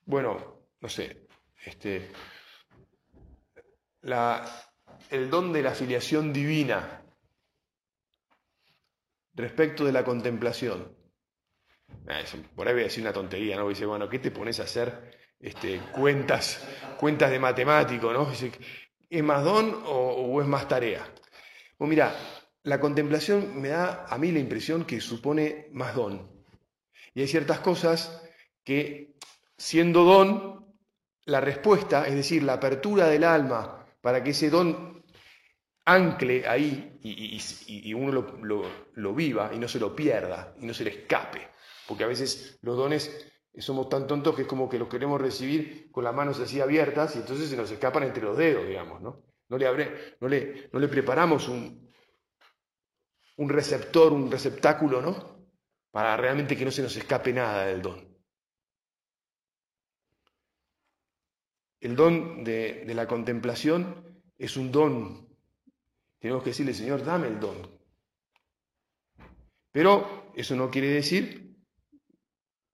bueno, 0.04 0.62
no 0.80 0.88
sé, 0.88 1.26
este, 1.64 2.10
el 5.10 5.30
don 5.30 5.52
de 5.52 5.62
la 5.62 5.74
filiación 5.74 6.32
divina 6.32 7.02
respecto 9.34 9.84
de 9.84 9.92
la 9.92 10.04
contemplación. 10.04 10.96
Ah, 12.08 12.20
por 12.54 12.66
ahí 12.66 12.74
voy 12.74 12.82
a 12.82 12.86
decir 12.86 13.02
una 13.02 13.12
tontería, 13.12 13.56
¿no? 13.56 13.68
Dice, 13.68 13.84
bueno, 13.86 14.08
¿qué 14.08 14.18
te 14.18 14.30
pones 14.30 14.60
a 14.60 14.64
hacer 14.64 15.18
este, 15.40 15.80
cuentas, 15.92 16.66
cuentas 16.98 17.30
de 17.30 17.38
matemático, 17.38 18.12
¿no? 18.12 18.30
¿Es 19.08 19.22
más 19.22 19.44
don 19.44 19.82
o, 19.86 20.40
es 20.40 20.46
más 20.46 20.68
tarea? 20.68 21.06
Pues 21.76 21.88
mira, 21.88 22.14
la 22.62 22.80
contemplación 22.80 23.60
me 23.60 23.68
da 23.68 24.06
a 24.08 24.18
mí 24.18 24.32
la 24.32 24.38
impresión 24.38 24.84
que 24.84 25.00
supone 25.00 25.68
más 25.72 25.94
don. 25.94 26.35
Y 27.16 27.22
hay 27.22 27.28
ciertas 27.28 27.60
cosas 27.60 28.22
que, 28.62 29.16
siendo 29.56 30.04
don, 30.04 30.76
la 31.24 31.40
respuesta, 31.40 32.06
es 32.06 32.14
decir, 32.14 32.42
la 32.42 32.52
apertura 32.52 33.08
del 33.08 33.24
alma 33.24 33.86
para 34.02 34.22
que 34.22 34.30
ese 34.30 34.50
don 34.50 35.02
ancle 35.86 36.46
ahí 36.46 36.98
y, 37.02 37.94
uno 37.94 38.12
lo, 38.12 38.62
lo, 38.92 39.14
viva 39.14 39.50
y 39.54 39.58
no 39.58 39.66
se 39.66 39.80
lo 39.80 39.96
pierda 39.96 40.54
y 40.60 40.66
no 40.66 40.74
se 40.74 40.84
le 40.84 40.90
escape. 40.90 41.48
Porque 41.88 42.04
a 42.04 42.06
veces 42.06 42.58
los 42.60 42.76
dones 42.76 43.32
somos 43.56 43.88
tan 43.88 44.06
tontos 44.06 44.36
que 44.36 44.42
es 44.42 44.48
como 44.48 44.68
que 44.68 44.78
los 44.78 44.88
queremos 44.88 45.18
recibir 45.18 45.90
con 45.90 46.04
las 46.04 46.14
manos 46.14 46.38
así 46.38 46.60
abiertas 46.60 47.16
y 47.16 47.20
entonces 47.20 47.48
se 47.48 47.56
nos 47.56 47.70
escapan 47.70 48.02
entre 48.02 48.24
los 48.24 48.36
dedos, 48.36 48.68
digamos, 48.68 49.00
¿no? 49.00 49.22
No 49.48 49.56
le, 49.56 49.66
abre, 49.66 50.18
no 50.20 50.28
le, 50.28 50.68
no 50.70 50.78
le 50.78 50.88
preparamos 50.88 51.48
un, 51.48 51.90
un 53.36 53.48
receptor, 53.48 54.12
un 54.12 54.30
receptáculo, 54.30 55.00
¿no? 55.00 55.35
Para 55.96 56.14
realmente 56.14 56.58
que 56.58 56.66
no 56.66 56.70
se 56.70 56.82
nos 56.82 56.94
escape 56.94 57.32
nada 57.32 57.64
del 57.64 57.80
don. 57.80 58.06
El 61.80 61.96
don 61.96 62.44
de, 62.44 62.84
la 62.94 63.06
contemplación 63.06 64.20
es 64.36 64.58
un 64.58 64.70
don. 64.70 65.26
Tenemos 66.18 66.42
que 66.42 66.50
decirle, 66.50 66.74
Señor, 66.74 67.02
dame 67.02 67.28
el 67.28 67.40
don. 67.40 67.80
Pero 69.72 70.30
eso 70.34 70.54
no 70.54 70.70
quiere 70.70 70.88
decir 70.88 71.56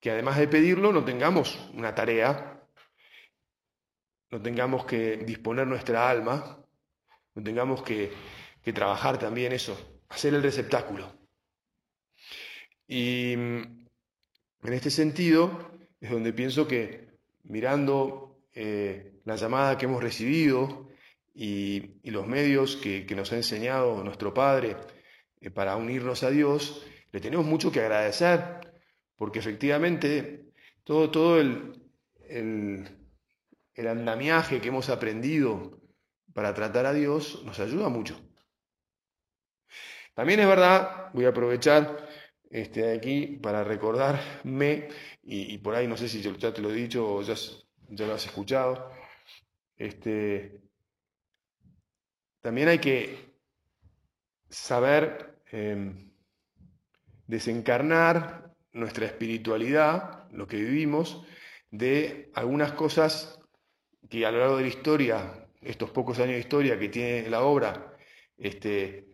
que 0.00 0.10
además 0.10 0.36
de 0.38 0.48
pedirlo 0.48 0.92
no 0.92 1.04
tengamos 1.04 1.70
una 1.74 1.94
tarea, 1.94 2.66
no 4.32 4.42
tengamos 4.42 4.84
que 4.84 5.18
disponer 5.18 5.68
nuestra 5.68 6.10
alma, 6.10 6.66
no 7.36 7.42
tengamos 7.44 7.84
que, 7.84 8.12
trabajar 8.74 9.16
también 9.16 9.52
eso, 9.52 10.00
hacer 10.08 10.34
el 10.34 10.42
receptáculo. 10.42 11.21
Y 12.94 13.34
mm, 13.38 13.86
en 14.64 14.72
este 14.74 14.90
sentido 14.90 15.78
es 15.98 16.10
donde 16.10 16.34
pienso 16.34 16.68
que 16.68 17.08
mirando 17.44 18.44
eh, 18.52 19.14
la 19.24 19.36
llamada 19.36 19.78
que 19.78 19.86
hemos 19.86 20.02
recibido 20.02 20.90
y, 21.34 22.02
los 22.10 22.26
medios 22.26 22.76
que, 22.76 23.06
nos 23.16 23.32
ha 23.32 23.36
enseñado 23.36 24.04
nuestro 24.04 24.34
Padre 24.34 24.76
eh, 25.40 25.48
para 25.48 25.76
unirnos 25.76 26.22
a 26.22 26.28
Dios, 26.30 26.84
le 27.12 27.20
tenemos 27.22 27.46
mucho 27.46 27.72
que 27.72 27.80
agradecer 27.80 28.60
porque 29.16 29.38
efectivamente 29.38 30.52
todo, 30.84 31.10
todo 31.10 31.40
el, 31.40 31.72
el, 32.28 33.88
andamiaje 33.88 34.60
que 34.60 34.68
hemos 34.68 34.90
aprendido 34.90 35.80
para 36.34 36.52
tratar 36.52 36.84
a 36.84 36.92
Dios 36.92 37.42
nos 37.46 37.58
ayuda 37.58 37.88
mucho. 37.88 38.20
También 40.12 40.40
es 40.40 40.46
verdad, 40.46 41.08
voy 41.14 41.24
a 41.24 41.30
aprovechar 41.30 42.11
este, 42.52 42.92
aquí 42.92 43.38
para 43.42 43.64
recordarme, 43.64 44.88
y, 45.22 45.56
por 45.58 45.74
ahí 45.74 45.88
no 45.88 45.96
sé 45.96 46.08
si 46.08 46.20
ya 46.20 46.52
te 46.52 46.60
lo 46.60 46.70
he 46.70 46.74
dicho 46.74 47.14
o 47.14 47.22
ya, 47.22 47.34
ya 47.88 48.06
lo 48.06 48.14
has 48.14 48.26
escuchado, 48.26 48.92
este, 49.76 50.60
también 52.42 52.68
hay 52.68 52.78
que 52.78 53.32
saber 54.50 55.42
em, 55.50 56.12
desencarnar 57.26 58.54
nuestra 58.72 59.06
espiritualidad, 59.06 60.30
lo 60.30 60.46
que 60.46 60.56
vivimos, 60.56 61.24
de 61.70 62.30
algunas 62.34 62.72
cosas 62.72 63.40
que 64.10 64.26
a 64.26 64.30
lo 64.30 64.40
largo 64.40 64.56
de 64.58 64.62
la 64.64 64.68
historia, 64.68 65.48
estos 65.62 65.90
pocos 65.90 66.18
años 66.18 66.34
de 66.34 66.40
historia 66.40 66.78
que 66.78 66.90
tiene 66.90 67.30
la 67.30 67.42
obra, 67.42 67.96
este, 68.36 69.11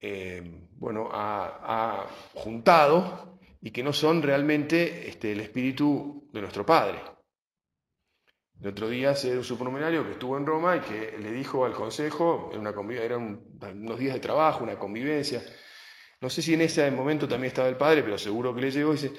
eh, 0.00 0.42
bueno, 0.72 1.08
ha, 1.12 2.06
juntado 2.34 3.38
y 3.60 3.70
que 3.70 3.82
no 3.82 3.92
son 3.92 4.22
realmente 4.22 5.08
este, 5.08 5.32
el 5.32 5.40
espíritu 5.40 6.28
de 6.32 6.40
nuestro 6.40 6.64
Padre. 6.64 7.00
El 8.60 8.68
otro 8.68 8.88
día 8.88 9.14
se 9.14 9.36
un 9.36 9.44
supramunario 9.44 10.04
que 10.04 10.12
estuvo 10.12 10.36
en 10.36 10.46
Roma 10.46 10.76
y 10.76 10.80
que 10.80 11.18
le 11.18 11.32
dijo 11.32 11.64
al 11.64 11.72
consejo, 11.72 12.50
una 12.54 12.74
eran 13.02 13.42
unos 13.74 13.98
días 13.98 14.14
de 14.14 14.20
trabajo, 14.20 14.64
una 14.64 14.78
convivencia, 14.78 15.42
no 16.20 16.28
sé 16.28 16.42
si 16.42 16.52
en 16.52 16.60
ese 16.60 16.90
momento 16.90 17.26
también 17.26 17.48
estaba 17.48 17.68
el 17.68 17.78
padre, 17.78 18.02
pero 18.02 18.18
seguro 18.18 18.54
que 18.54 18.60
le 18.60 18.70
llegó 18.70 18.90
y 18.90 18.96
dice, 18.96 19.12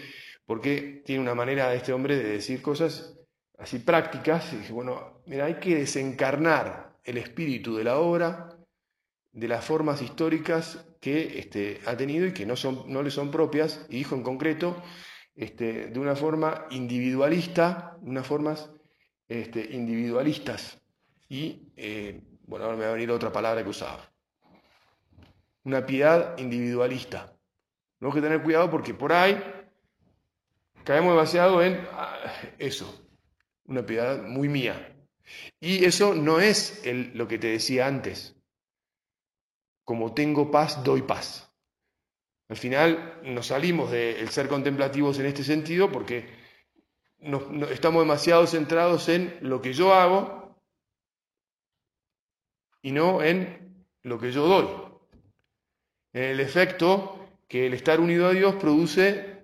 porque 0.45 1.01
tiene 1.03 1.21
una 1.21 1.33
manera 1.33 1.73
este 1.73 1.93
hombre 1.93 2.15
de 2.15 2.23
decir 2.23 2.61
cosas 2.61 3.17
así 3.57 3.79
prácticas. 3.79 4.53
Y 4.53 4.57
dije, 4.57 4.71
bueno, 4.71 5.23
mira, 5.25 5.45
hay 5.45 5.55
que 5.55 5.75
desencarnar 5.75 6.99
el 7.03 7.17
espíritu 7.17 7.75
de 7.75 7.85
la 7.85 7.97
obra 7.97 8.49
de 9.33 9.47
las 9.47 9.63
formas 9.63 10.01
históricas 10.01 10.85
que 10.99 11.39
este, 11.39 11.79
ha 11.85 11.95
tenido 11.95 12.27
y 12.27 12.33
que 12.33 12.45
no, 12.45 12.55
son, 12.55 12.83
no 12.87 13.01
le 13.01 13.11
son 13.11 13.31
propias, 13.31 13.85
y 13.89 13.97
dijo 13.97 14.15
en 14.15 14.23
concreto, 14.23 14.81
este, 15.35 15.87
de 15.87 15.99
una 15.99 16.15
forma 16.15 16.65
individualista, 16.71 17.97
unas 18.01 18.27
formas 18.27 18.69
este, 19.27 19.73
individualistas. 19.73 20.81
Y, 21.29 21.71
eh, 21.77 22.21
bueno, 22.43 22.65
ahora 22.65 22.77
me 22.77 22.83
va 22.83 22.89
a 22.89 22.93
venir 22.93 23.11
otra 23.11 23.31
palabra 23.31 23.63
que 23.63 23.69
usaba 23.69 24.11
una 25.63 25.85
piedad 25.85 26.37
individualista. 26.37 27.37
Tenemos 27.99 28.15
que 28.15 28.21
tener 28.21 28.41
cuidado 28.41 28.69
porque 28.69 28.93
por 28.93 29.13
ahí 29.13 29.41
caemos 30.83 31.13
demasiado 31.13 31.61
en 31.61 31.87
ah, 31.91 32.17
eso, 32.57 33.07
una 33.65 33.85
piedad 33.85 34.23
muy 34.23 34.49
mía. 34.49 34.95
Y 35.59 35.85
eso 35.85 36.15
no 36.15 36.39
es 36.39 36.81
lo 37.13 37.27
que 37.27 37.37
te 37.37 37.47
decía 37.47 37.87
antes. 37.87 38.35
Como 39.91 40.13
tengo 40.13 40.49
paz, 40.49 40.85
doy 40.85 41.01
paz. 41.01 41.53
Al 42.47 42.55
final 42.55 43.19
nos 43.25 43.47
salimos 43.47 43.91
del 43.91 44.29
ser 44.29 44.47
contemplativos 44.47 45.19
en 45.19 45.25
este 45.25 45.43
sentido 45.43 45.91
porque 45.91 46.29
estamos 47.71 48.01
demasiado 48.01 48.47
centrados 48.47 49.09
en 49.09 49.37
lo 49.41 49.61
que 49.61 49.73
yo 49.73 49.93
hago 49.93 50.57
y 52.81 52.93
no 52.93 53.21
en 53.21 53.85
lo 54.03 54.17
que 54.17 54.31
yo 54.31 54.47
doy 54.47 54.65
el 56.13 56.39
efecto 56.39 57.27
que 57.49 57.67
el 57.67 57.73
estar 57.73 57.99
unido 57.99 58.27
a 58.27 58.31
Dios 58.31 58.55
produce 58.55 59.43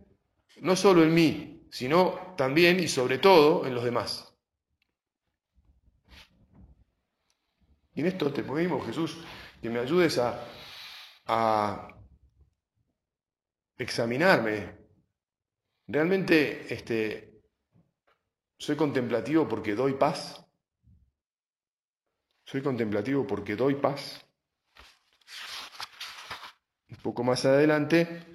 no 0.62 0.77
solo 0.77 1.04
en 1.04 1.13
mí, 1.13 1.68
sino 1.72 2.36
también 2.38 2.80
y 2.80 2.88
sobre 2.88 3.18
todo 3.18 3.66
en 3.66 3.75
los 3.75 3.84
demás. 3.84 4.34
Y 7.94 8.00
en 8.00 8.06
esto 8.06 8.32
te 8.32 8.44
pedimos, 8.44 8.86
Jesús, 8.86 9.18
que 9.62 9.70
me 9.70 9.80
ayudes 9.80 10.18
a, 10.18 10.40
a 11.26 11.88
examinarme. 13.78 14.78
¿Realmente 15.88 16.74
este, 16.74 17.42
soy 18.58 18.76
contemplativo 18.76 19.48
porque 19.48 19.76
doy 19.76 19.94
paz? 19.94 20.44
¿Soy 22.44 22.62
contemplativo 22.62 23.26
porque 23.26 23.56
doy 23.56 23.76
paz? 23.76 24.26
Un 26.90 26.98
poco 26.98 27.24
más 27.24 27.44
adelante, 27.46 28.26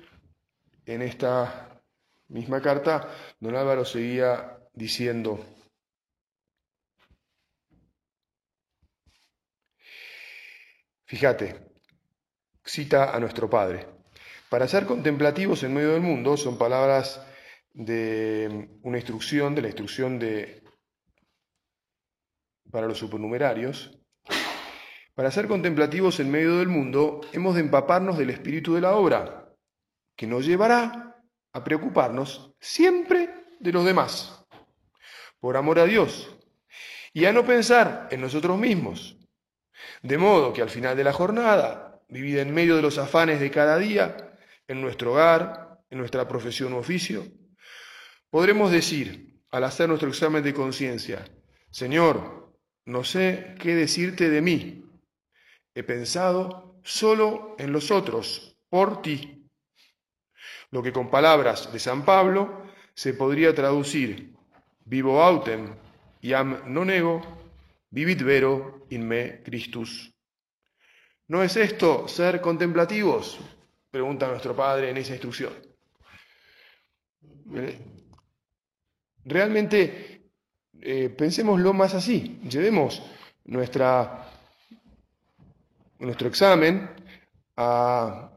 en 0.84 1.02
esta 1.02 1.82
misma 2.28 2.60
carta, 2.60 3.08
don 3.40 3.56
Álvaro 3.56 3.84
seguía 3.84 4.58
diciendo, 4.74 5.44
fíjate, 11.12 11.60
cita 12.64 13.14
a 13.14 13.20
nuestro 13.20 13.50
Padre, 13.50 13.86
para 14.48 14.66
ser 14.66 14.86
contemplativos 14.86 15.62
en 15.62 15.74
medio 15.74 15.92
del 15.92 16.00
mundo 16.00 16.38
son 16.38 16.56
palabras 16.56 17.22
de 17.74 18.70
una 18.82 18.96
instrucción, 18.96 19.54
de 19.54 19.60
la 19.60 19.68
instrucción 19.68 20.18
de, 20.18 20.62
para 22.70 22.86
los 22.86 22.96
supernumerarios. 22.96 23.98
Para 25.14 25.30
ser 25.30 25.48
contemplativos 25.48 26.18
en 26.18 26.30
medio 26.30 26.56
del 26.56 26.68
mundo 26.68 27.20
hemos 27.34 27.56
de 27.56 27.60
empaparnos 27.60 28.16
del 28.16 28.30
espíritu 28.30 28.74
de 28.74 28.80
la 28.80 28.96
obra, 28.96 29.54
que 30.16 30.26
nos 30.26 30.46
llevará 30.46 31.22
a 31.52 31.62
preocuparnos 31.62 32.54
siempre 32.58 33.28
de 33.60 33.70
los 33.70 33.84
demás, 33.84 34.46
por 35.40 35.58
amor 35.58 35.78
a 35.78 35.84
Dios, 35.84 36.34
y 37.12 37.26
a 37.26 37.34
no 37.34 37.44
pensar 37.44 38.08
en 38.10 38.22
nosotros 38.22 38.58
mismos. 38.58 39.21
De 40.02 40.18
modo 40.18 40.52
que 40.52 40.62
al 40.62 40.70
final 40.70 40.96
de 40.96 41.04
la 41.04 41.12
jornada, 41.12 42.00
vivida 42.08 42.42
en 42.42 42.52
medio 42.52 42.76
de 42.76 42.82
los 42.82 42.98
afanes 42.98 43.40
de 43.40 43.50
cada 43.50 43.78
día, 43.78 44.36
en 44.68 44.80
nuestro 44.80 45.12
hogar, 45.12 45.80
en 45.90 45.98
nuestra 45.98 46.26
profesión 46.26 46.72
u 46.72 46.78
oficio, 46.78 47.24
podremos 48.30 48.70
decir, 48.70 49.40
al 49.50 49.64
hacer 49.64 49.88
nuestro 49.88 50.08
examen 50.08 50.42
de 50.42 50.54
conciencia, 50.54 51.24
Señor, 51.70 52.54
no 52.84 53.04
sé 53.04 53.54
qué 53.58 53.74
decirte 53.74 54.28
de 54.28 54.40
mí. 54.40 54.84
He 55.74 55.82
pensado 55.82 56.80
solo 56.82 57.54
en 57.58 57.72
los 57.72 57.90
otros, 57.90 58.58
por 58.68 59.02
ti. 59.02 59.48
Lo 60.70 60.82
que 60.82 60.92
con 60.92 61.10
palabras 61.10 61.72
de 61.72 61.78
San 61.78 62.04
Pablo 62.04 62.66
se 62.94 63.14
podría 63.14 63.54
traducir, 63.54 64.34
vivo 64.84 65.22
autem, 65.22 65.76
iam 66.20 66.62
non 66.66 66.90
ego, 66.90 67.20
vivit 67.92 68.22
vero 68.22 68.86
in 68.90 69.06
me 69.06 69.42
Christus. 69.42 70.12
¿No 71.28 71.42
es 71.42 71.56
esto 71.56 72.08
ser 72.08 72.40
contemplativos? 72.40 73.38
Pregunta 73.90 74.26
nuestro 74.26 74.56
Padre 74.56 74.90
en 74.90 74.96
esa 74.96 75.12
instrucción. 75.12 75.52
Realmente 79.24 80.30
eh, 80.80 81.10
pensémoslo 81.10 81.72
más 81.72 81.94
así, 81.94 82.40
llevemos 82.48 83.02
nuestra, 83.44 84.26
nuestro 85.98 86.28
examen 86.28 86.90
a, 87.56 88.36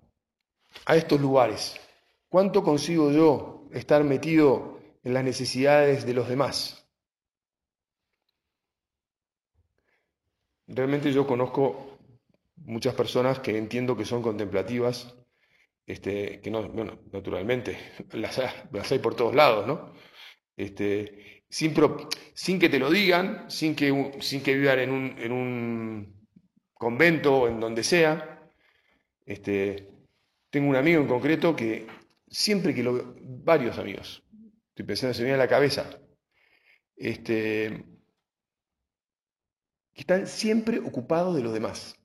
a 0.85 0.95
estos 0.95 1.19
lugares. 1.19 1.79
¿Cuánto 2.27 2.61
consigo 2.63 3.11
yo 3.11 3.67
estar 3.71 4.03
metido 4.03 4.79
en 5.03 5.13
las 5.13 5.23
necesidades 5.23 6.05
de 6.05 6.13
los 6.13 6.27
demás? 6.27 6.84
Realmente 10.67 11.11
yo 11.11 11.27
conozco 11.27 11.99
muchas 12.57 12.95
personas 12.95 13.39
que 13.39 13.57
entiendo 13.57 13.95
que 13.95 14.05
son 14.05 14.21
contemplativas, 14.21 15.15
este, 15.85 16.41
que 16.41 16.49
no, 16.49 16.67
bueno, 16.69 16.99
naturalmente, 17.11 17.77
las, 18.13 18.91
hay 18.91 18.99
por 18.99 19.15
todos 19.15 19.35
lados, 19.35 19.67
¿no? 19.67 19.93
Este, 20.57 21.43
sin, 21.49 21.73
que 22.59 22.69
te 22.69 22.79
lo 22.79 22.89
digan, 22.89 23.49
sin 23.49 23.75
que, 23.75 24.13
sin 24.21 24.41
que 24.41 24.55
vivan 24.55 24.79
en 24.79 24.91
un, 24.91 25.15
en 25.19 25.31
un 25.31 26.27
convento 26.73 27.35
o 27.35 27.47
en 27.47 27.59
donde 27.59 27.83
sea. 27.83 28.49
Este, 29.25 29.89
tengo 30.49 30.69
un 30.69 30.75
amigo 30.75 31.01
en 31.01 31.07
concreto 31.07 31.55
que 31.55 31.87
siempre 32.27 32.73
que 32.73 32.83
lo 32.83 32.93
veo, 32.93 33.15
varios 33.19 33.77
amigos, 33.77 34.23
estoy 34.69 34.85
pensando, 34.85 35.13
se 35.13 35.21
me 35.21 35.25
viene 35.25 35.41
a 35.41 35.45
la 35.45 35.49
cabeza, 35.49 35.99
este, 36.95 37.85
que 39.95 40.01
están 40.01 40.27
siempre 40.27 40.79
ocupados 40.79 41.35
de 41.35 41.41
los 41.41 41.53
demás. 41.53 41.95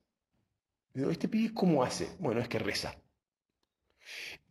¿este 0.94 1.28
pibe 1.28 1.52
cómo 1.52 1.82
hace? 1.82 2.08
Bueno, 2.18 2.40
es 2.40 2.48
que 2.48 2.58
reza. 2.58 2.94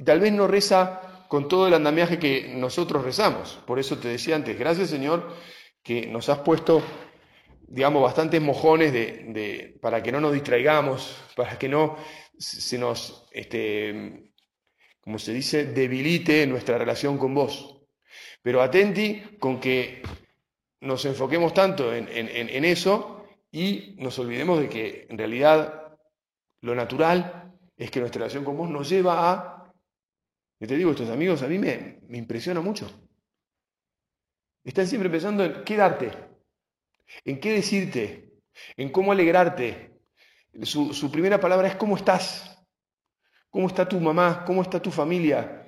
Tal 0.03 0.19
vez 0.19 0.31
no 0.33 0.47
reza 0.47 1.25
con 1.29 1.47
todo 1.47 1.67
el 1.67 1.73
andamiaje 1.73 2.19
que 2.19 2.53
nosotros 2.55 3.03
rezamos. 3.03 3.59
Por 3.65 3.79
eso 3.79 3.97
te 3.97 4.09
decía 4.09 4.35
antes, 4.35 4.59
gracias 4.59 4.89
Señor 4.89 5.35
que 5.81 6.05
nos 6.05 6.27
has 6.27 6.39
puesto, 6.39 6.83
digamos, 7.67 8.03
bastantes 8.03 8.41
mojones 8.41 8.91
de, 8.91 9.77
para 9.81 10.03
que 10.03 10.11
no 10.11 10.19
nos 10.19 10.33
distraigamos, 10.33 11.17
para 11.35 11.57
que 11.57 11.69
no 11.69 11.95
se 12.37 12.77
nos, 12.77 13.25
este, 13.31 14.31
como 14.99 15.17
se 15.17 15.33
dice, 15.33 15.65
debilite 15.65 16.45
nuestra 16.45 16.77
relación 16.77 17.17
con 17.17 17.33
vos. 17.33 17.77
Pero 18.41 18.61
atenti 18.61 19.37
con 19.39 19.59
que 19.59 20.01
nos 20.81 21.05
enfoquemos 21.05 21.53
tanto 21.53 21.93
en 21.93 22.65
eso 22.65 23.18
y 23.51 23.95
nos 23.97 24.17
olvidemos 24.19 24.59
de 24.59 24.69
que 24.69 25.07
en 25.09 25.17
realidad 25.17 25.97
lo 26.61 26.75
natural 26.75 27.53
es 27.77 27.89
que 27.91 27.99
nuestra 27.99 28.19
relación 28.19 28.43
con 28.43 28.57
vos 28.57 28.69
nos 28.69 28.89
lleva 28.89 29.31
a 29.31 29.59
yo 30.59 30.67
te 30.67 30.75
digo, 30.75 30.91
estos 30.91 31.09
amigos 31.09 31.41
a 31.41 31.47
mí 31.47 31.57
me, 31.57 32.01
me 32.07 32.17
impresiona 32.17 32.59
mucho. 32.59 32.89
Están 34.65 34.87
siempre 34.87 35.09
pensando 35.09 35.45
en 35.45 35.63
qué 35.63 35.77
darte, 35.77 36.11
en 37.23 37.39
qué 37.39 37.53
decirte, 37.53 38.33
en 38.75 38.91
cómo 38.91 39.13
alegrarte. 39.13 39.97
Su, 40.63 40.93
su, 40.93 41.09
primera 41.11 41.39
palabra 41.39 41.69
es 41.69 41.75
cómo 41.75 41.95
estás, 41.95 42.61
cómo 43.49 43.67
está 43.67 43.87
tu 43.87 44.01
mamá, 44.01 44.43
cómo 44.45 44.61
está 44.61 44.81
tu 44.81 44.91
familia. 44.91 45.58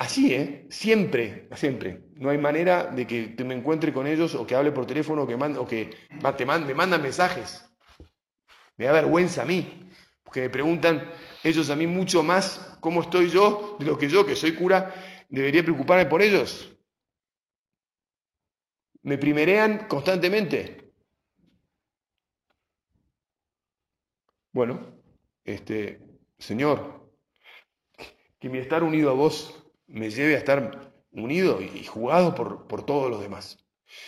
Así, 0.00 0.32
¿eh? 0.32 0.66
Siempre, 0.70 1.46
siempre. 1.54 2.04
No 2.14 2.30
hay 2.30 2.38
manera 2.38 2.84
de 2.86 3.06
que 3.06 3.28
te 3.36 3.44
me 3.44 3.54
encuentre 3.54 3.92
con 3.92 4.06
ellos 4.06 4.34
o 4.34 4.46
que 4.46 4.54
hable 4.54 4.72
por 4.72 4.86
teléfono 4.86 5.24
o 5.24 5.26
que, 5.26 5.34
o 5.34 5.66
que 5.66 6.46
me 6.46 6.74
mandan 6.74 7.02
mensajes. 7.02 7.70
Me 8.78 8.86
da 8.86 8.92
vergüenza 8.92 9.42
a 9.42 9.44
mí, 9.44 9.90
porque 10.24 10.40
me 10.40 10.48
preguntan, 10.48 11.06
ellos 11.44 11.68
a 11.68 11.76
mí 11.76 11.86
mucho 11.86 12.22
más 12.22 12.78
cómo 12.80 13.02
estoy 13.02 13.28
yo 13.28 13.76
de 13.78 13.84
lo 13.84 13.98
que 13.98 14.08
yo, 14.08 14.24
que 14.24 14.36
soy 14.36 14.54
cura, 14.54 14.94
debería 15.28 15.62
preocuparme 15.62 16.06
por 16.06 16.22
ellos. 16.22 16.74
Me 19.02 19.18
primerean 19.18 19.86
constantemente. 19.86 20.94
Bueno, 24.50 24.94
este, 25.44 26.00
Señor, 26.38 27.12
que 28.38 28.48
mi 28.48 28.56
estar 28.56 28.82
unido 28.82 29.10
a 29.10 29.12
vos 29.12 29.59
me 29.90 30.10
lleve 30.10 30.34
a 30.34 30.38
estar 30.38 30.92
unido 31.12 31.60
y 31.60 31.84
jugado 31.84 32.34
por, 32.34 32.66
por 32.66 32.84
todos 32.84 33.10
los 33.10 33.20
demás. 33.20 33.58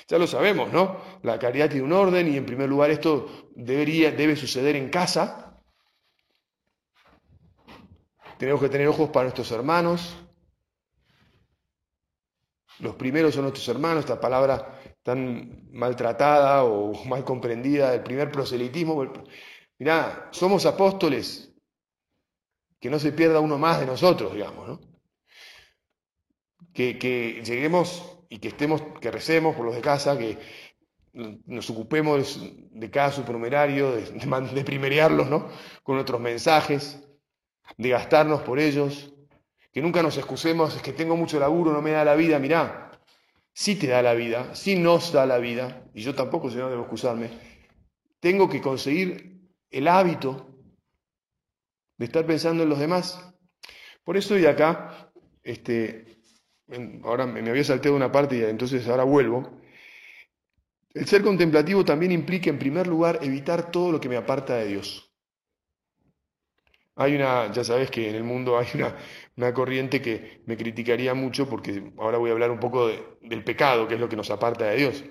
Ya 0.09 0.18
lo 0.18 0.27
sabemos, 0.27 0.73
¿no? 0.73 1.01
La 1.23 1.38
caridad 1.38 1.68
tiene 1.68 1.85
un 1.85 1.92
orden 1.92 2.33
y 2.33 2.37
en 2.37 2.47
primer 2.47 2.68
lugar 2.68 2.90
esto 2.90 3.51
debería, 3.55 4.12
debe 4.12 4.37
suceder 4.37 4.77
en 4.77 4.88
casa, 4.88 5.53
tenemos 8.42 8.61
que 8.61 8.68
tener 8.68 8.88
ojos 8.88 9.11
para 9.11 9.23
nuestros 9.23 9.53
hermanos. 9.53 10.16
Los 12.81 12.97
primeros 12.97 13.35
son 13.35 13.45
nuestros 13.45 13.68
hermanos, 13.68 14.01
esta 14.01 14.21
palabra 14.21 14.81
tan 15.05 15.68
maltratada 15.71 16.64
o 16.64 16.92
mal 17.07 17.25
comprendida, 17.25 17.95
el 17.95 18.03
primer 18.03 18.33
proselitismo. 18.33 19.12
Mirá, 19.79 20.29
somos 20.33 20.66
apóstoles, 20.66 21.53
que 22.81 22.90
no 22.90 22.99
se 22.99 23.12
pierda 23.12 23.38
uno 23.38 23.59
más 23.59 23.79
de 23.79 23.87
nosotros, 23.87 24.33
digamos, 24.35 24.66
¿no? 24.66 24.92
Que, 26.73 27.43
lleguemos 27.45 28.19
y 28.29 28.39
que 28.39 28.49
estemos, 28.49 28.83
que 29.01 29.11
recemos 29.11 29.55
por 29.55 29.67
los 29.67 29.75
de 29.75 29.81
casa, 29.81 30.19
que 30.19 30.39
nos 31.13 31.69
ocupemos 31.69 32.41
de 32.71 32.91
cada 32.91 33.13
supernumerario, 33.13 33.93
de, 33.93 34.03
de, 34.55 34.65
primerearlos, 34.65 35.29
¿no? 35.29 35.49
Con 35.83 35.97
nuestros 35.97 36.21
mensajes, 36.21 37.07
de 37.77 37.89
gastarnos 37.91 38.43
por 38.43 38.59
ellos, 38.59 39.13
que 39.73 39.83
nunca 39.83 40.03
nos 40.03 40.17
excusemos, 40.17 40.77
es 40.77 40.83
que 40.83 40.93
tengo 40.93 41.17
mucho 41.17 41.39
laburo, 41.39 41.73
no 41.73 41.83
me 41.83 41.93
da 41.93 42.05
la 42.05 42.15
vida, 42.15 42.39
mirá, 42.39 43.01
sí 43.53 43.77
te 43.77 43.89
da 43.89 44.03
la 44.03 44.15
vida, 44.15 44.55
sí 44.55 44.77
nos 44.77 45.13
da 45.13 45.27
la 45.27 45.39
vida, 45.39 45.85
y 45.95 46.03
yo 46.03 46.15
tampoco, 46.15 46.51
si 46.51 46.57
debo 46.57 46.81
excusarme, 46.81 47.31
tengo 48.21 48.49
que 48.49 48.61
conseguir 48.61 49.41
el 49.71 49.89
hábito 49.89 50.47
de 51.97 52.05
estar 52.05 52.27
pensando 52.27 52.63
en 52.63 52.69
los 52.69 52.79
demás. 52.79 53.35
Por 54.05 54.17
eso 54.17 54.35
hoy 54.35 54.47
acá, 54.47 55.13
este, 55.43 56.12
ahora 57.05 57.27
me 57.27 57.49
había 57.49 57.65
salteado 57.65 57.97
una 57.97 58.13
parte 58.13 58.37
y 58.37 58.43
entonces 58.43 58.87
ahora 58.89 59.05
vuelvo. 59.05 59.63
El 60.95 61.07
ser 61.07 61.23
contemplativo 61.23 61.85
también 61.85 62.13
implica, 62.13 62.51
en 62.51 62.59
primer 62.59 62.87
lugar, 62.87 63.19
evitar 63.23 63.71
todo 63.71 63.93
lo 63.93 64.01
que 64.01 64.09
me 64.09 64.17
aparta 64.17 64.57
de 64.57 64.67
Dios. 64.67 65.11
Hay 66.95 67.15
una, 67.15 67.51
ya 67.53 67.65
sabes 67.65 67.91
que 67.91 68.09
en 68.11 68.15
el 68.17 68.25
mundo 68.25 68.59
hay 68.59 68.67
una, 68.75 68.97
una 69.37 69.55
corriente 69.55 70.03
que 70.03 70.43
me 70.47 70.57
criticaría 70.57 71.15
mucho 71.15 71.49
porque 71.49 71.93
ahora 71.99 72.19
voy 72.19 72.31
a 72.31 72.33
hablar 72.35 72.51
un 72.51 72.61
poco 72.61 72.89
del 72.89 73.45
pecado, 73.45 73.89
que 73.89 73.95
es 73.95 74.01
lo 74.01 74.09
que 74.09 74.17
nos 74.17 74.31
aparta 74.31 74.67
de 74.67 74.77
Dios. 74.77 75.05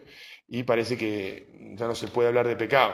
Y 0.47 0.63
parece 0.63 0.97
que 0.97 1.47
ya 1.77 1.87
no 1.87 1.95
se 1.95 2.07
puede 2.09 2.27
hablar 2.29 2.47
de 2.47 2.55
pecado. 2.55 2.93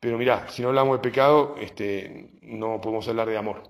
Pero 0.00 0.18
mirá, 0.18 0.48
si 0.48 0.62
no 0.62 0.68
hablamos 0.68 0.98
de 0.98 1.02
pecado, 1.08 1.56
este, 1.58 2.30
no 2.42 2.80
podemos 2.80 3.06
hablar 3.08 3.28
de 3.28 3.36
amor. 3.36 3.62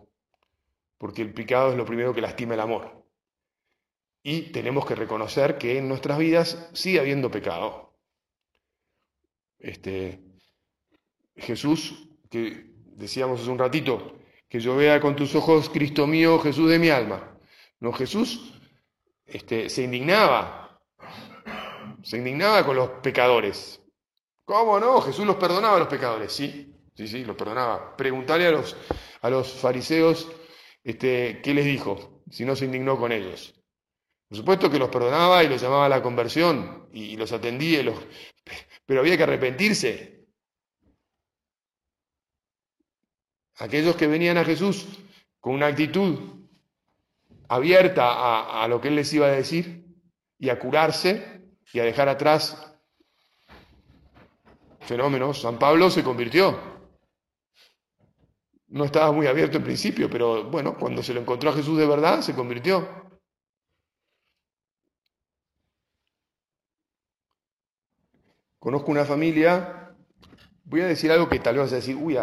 Porque 0.99 1.23
el 1.23 1.33
pecado 1.35 1.71
es 1.71 1.77
lo 1.77 1.85
primero 1.85 2.15
que 2.15 2.21
lastima 2.21 2.55
el 2.55 2.61
amor. 2.61 3.06
Y 4.29 4.51
tenemos 4.51 4.85
que 4.85 4.97
reconocer 4.97 5.57
que 5.57 5.79
en 5.79 5.89
nuestras 5.89 6.19
vidas 6.19 6.69
sigue 6.73 6.99
habiendo 6.99 7.31
pecado. 7.31 7.97
Este, 9.57 10.21
Jesús, 11.37 12.09
que 12.29 12.73
decíamos 12.97 13.41
hace 13.41 13.51
un 13.51 13.59
ratito, 13.61 14.19
que 14.49 14.59
yo 14.59 14.75
vea 14.75 15.01
con 15.01 15.15
tus 15.15 15.37
ojos, 15.37 15.71
Cristo 15.71 16.09
mío, 16.09 16.41
Jesús 16.41 16.69
de 16.69 16.81
mi 16.81 16.89
alma. 16.89 17.39
No, 17.79 17.93
Jesús 17.93 18.53
este, 19.27 19.69
se 19.69 19.85
indignaba, 19.85 20.83
se 22.03 22.17
indignaba 22.17 22.67
con 22.67 22.75
los 22.75 22.91
pecadores. 23.05 23.81
¿Cómo 24.45 24.81
no? 24.81 25.01
Jesús 25.03 25.25
los 25.25 25.37
perdonaba 25.37 25.77
a 25.77 25.81
los 25.81 25.89
pecadores, 25.89 26.33
sí, 26.33 26.75
sí, 26.97 27.07
sí, 27.07 27.25
los 27.25 27.37
perdonaba. 27.37 27.97
Preguntarle 27.97 28.49
a 28.49 28.51
los, 28.51 28.77
a 29.23 29.31
los 29.31 29.53
fariseos 29.53 30.29
este, 30.83 31.41
qué 31.45 31.55
les 31.55 31.65
dijo, 31.65 32.25
si 32.29 32.45
no 32.45 32.57
se 32.57 32.65
indignó 32.65 32.99
con 32.99 33.12
ellos. 33.12 33.57
Por 34.29 34.39
supuesto 34.39 34.71
que 34.71 34.79
los 34.79 34.89
perdonaba 34.89 35.45
y 35.45 35.49
los 35.49 35.61
llamaba 35.61 35.87
a 35.87 35.89
la 35.89 36.03
conversión 36.03 36.89
y, 36.93 37.17
los 37.17 37.33
atendía, 37.33 37.83
los... 37.83 37.97
pero 38.87 39.01
había 39.01 39.17
que 39.17 39.23
arrepentirse. 39.23 40.27
Aquellos 43.59 43.97
que 43.97 44.07
venían 44.07 44.37
a 44.37 44.45
Jesús 44.45 44.87
con 45.41 45.55
una 45.55 45.69
actitud 45.69 46.19
abierta 47.49 48.12
a, 48.12 48.65
a 48.65 48.69
lo 48.69 48.81
que 48.81 48.89
Él 48.89 48.97
les 48.97 49.12
iba 49.15 49.27
a 49.27 49.31
decir 49.31 49.87
y 50.39 50.49
a 50.49 50.59
curarse 50.59 51.43
y 51.73 51.79
a 51.79 51.85
dejar 51.85 52.09
atrás 52.09 52.77
fenómenos, 54.81 55.41
San 55.41 55.59
Pablo 55.59 55.91
se 55.91 56.03
convirtió. 56.03 56.59
No 58.69 58.85
estaba 58.85 59.12
muy 59.12 59.27
abierto 59.27 59.59
en 59.59 59.65
principio, 59.65 60.11
pero 60.11 60.45
bueno, 60.45 60.77
cuando 60.77 61.03
se 61.03 61.15
lo 61.15 61.21
encontró 61.21 61.51
a 61.51 61.55
Jesús 61.55 61.79
de 61.79 61.87
verdad, 61.87 62.21
se 62.21 62.35
convirtió. 62.35 63.06
Conozco 68.67 68.91
una 68.91 69.05
familia, 69.05 69.95
voy 70.65 70.81
a 70.81 70.89
decir 70.89 71.13
algo 71.13 71.29
que 71.29 71.39
tal 71.39 71.55
vez 71.55 71.67
vas 71.67 71.73
a 71.73 71.77
decir, 71.77 71.95
uy, 71.95 72.19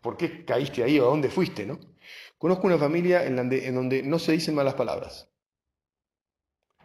¿por 0.00 0.16
qué 0.16 0.44
caíste 0.44 0.84
ahí 0.84 1.00
o 1.00 1.06
a 1.06 1.08
dónde 1.08 1.30
fuiste? 1.30 1.66
¿no? 1.66 1.80
Conozco 2.38 2.68
una 2.68 2.78
familia 2.78 3.26
en 3.26 3.34
donde, 3.34 4.00
no 4.04 4.20
se 4.20 4.30
dicen 4.30 4.54
malas 4.54 4.74
palabras. 4.74 5.28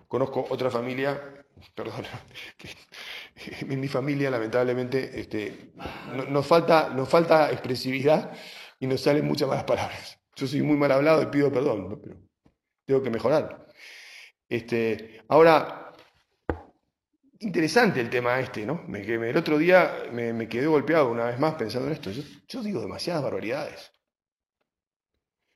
Conozco 0.07 0.47
otra 0.49 0.71
familia, 0.71 1.45
perdón, 1.75 2.03
en 3.69 3.79
mi 3.79 3.87
familia 3.87 4.31
lamentablemente 4.31 5.19
este, 5.19 5.71
nos, 6.27 6.47
falta, 6.47 6.89
nos 6.89 7.07
falta 7.07 7.51
expresividad 7.51 8.35
y 8.79 8.87
nos 8.87 9.01
salen 9.01 9.23
muchas 9.23 9.47
malas 9.47 9.65
palabras. 9.65 10.19
Yo 10.35 10.47
soy 10.47 10.63
muy 10.63 10.77
mal 10.77 10.91
hablado 10.91 11.21
y 11.21 11.27
pido 11.27 11.51
perdón, 11.51 12.01
pero 12.01 12.17
tengo 12.87 13.03
que 13.03 13.11
mejorar. 13.11 13.67
Este, 14.49 15.21
ahora, 15.27 15.84
interesante 17.45 18.01
el 18.01 18.09
tema 18.09 18.39
este, 18.39 18.65
¿no? 18.65 18.83
El 18.93 19.37
otro 19.37 19.57
día 19.57 20.03
me, 20.11 20.47
quedé 20.47 20.67
golpeado 20.67 21.09
una 21.09 21.25
vez 21.25 21.39
más 21.39 21.55
pensando 21.55 21.87
en 21.87 21.93
esto. 21.93 22.11
Yo, 22.11 22.63
digo 22.63 22.81
demasiadas 22.81 23.23
barbaridades. 23.23 23.91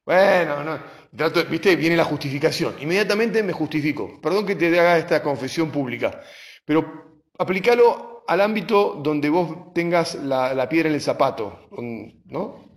Bueno, 0.05 0.63
no, 0.63 0.79
trato, 1.15 1.43
viste, 1.45 1.75
viene 1.75 1.95
la 1.95 2.03
justificación. 2.03 2.75
Inmediatamente 2.79 3.43
me 3.43 3.53
justifico. 3.53 4.19
Perdón 4.21 4.45
que 4.45 4.55
te 4.55 4.67
haga 4.79 4.97
esta 4.97 5.21
confesión 5.21 5.71
pública, 5.71 6.21
pero 6.65 7.21
aplícalo 7.37 8.23
al 8.27 8.41
ámbito 8.41 8.99
donde 9.03 9.29
vos 9.29 9.73
tengas 9.73 10.15
la, 10.15 10.67
piedra 10.69 10.89
en 10.89 10.95
el 10.95 11.01
zapato, 11.01 11.67
¿no? 12.25 12.69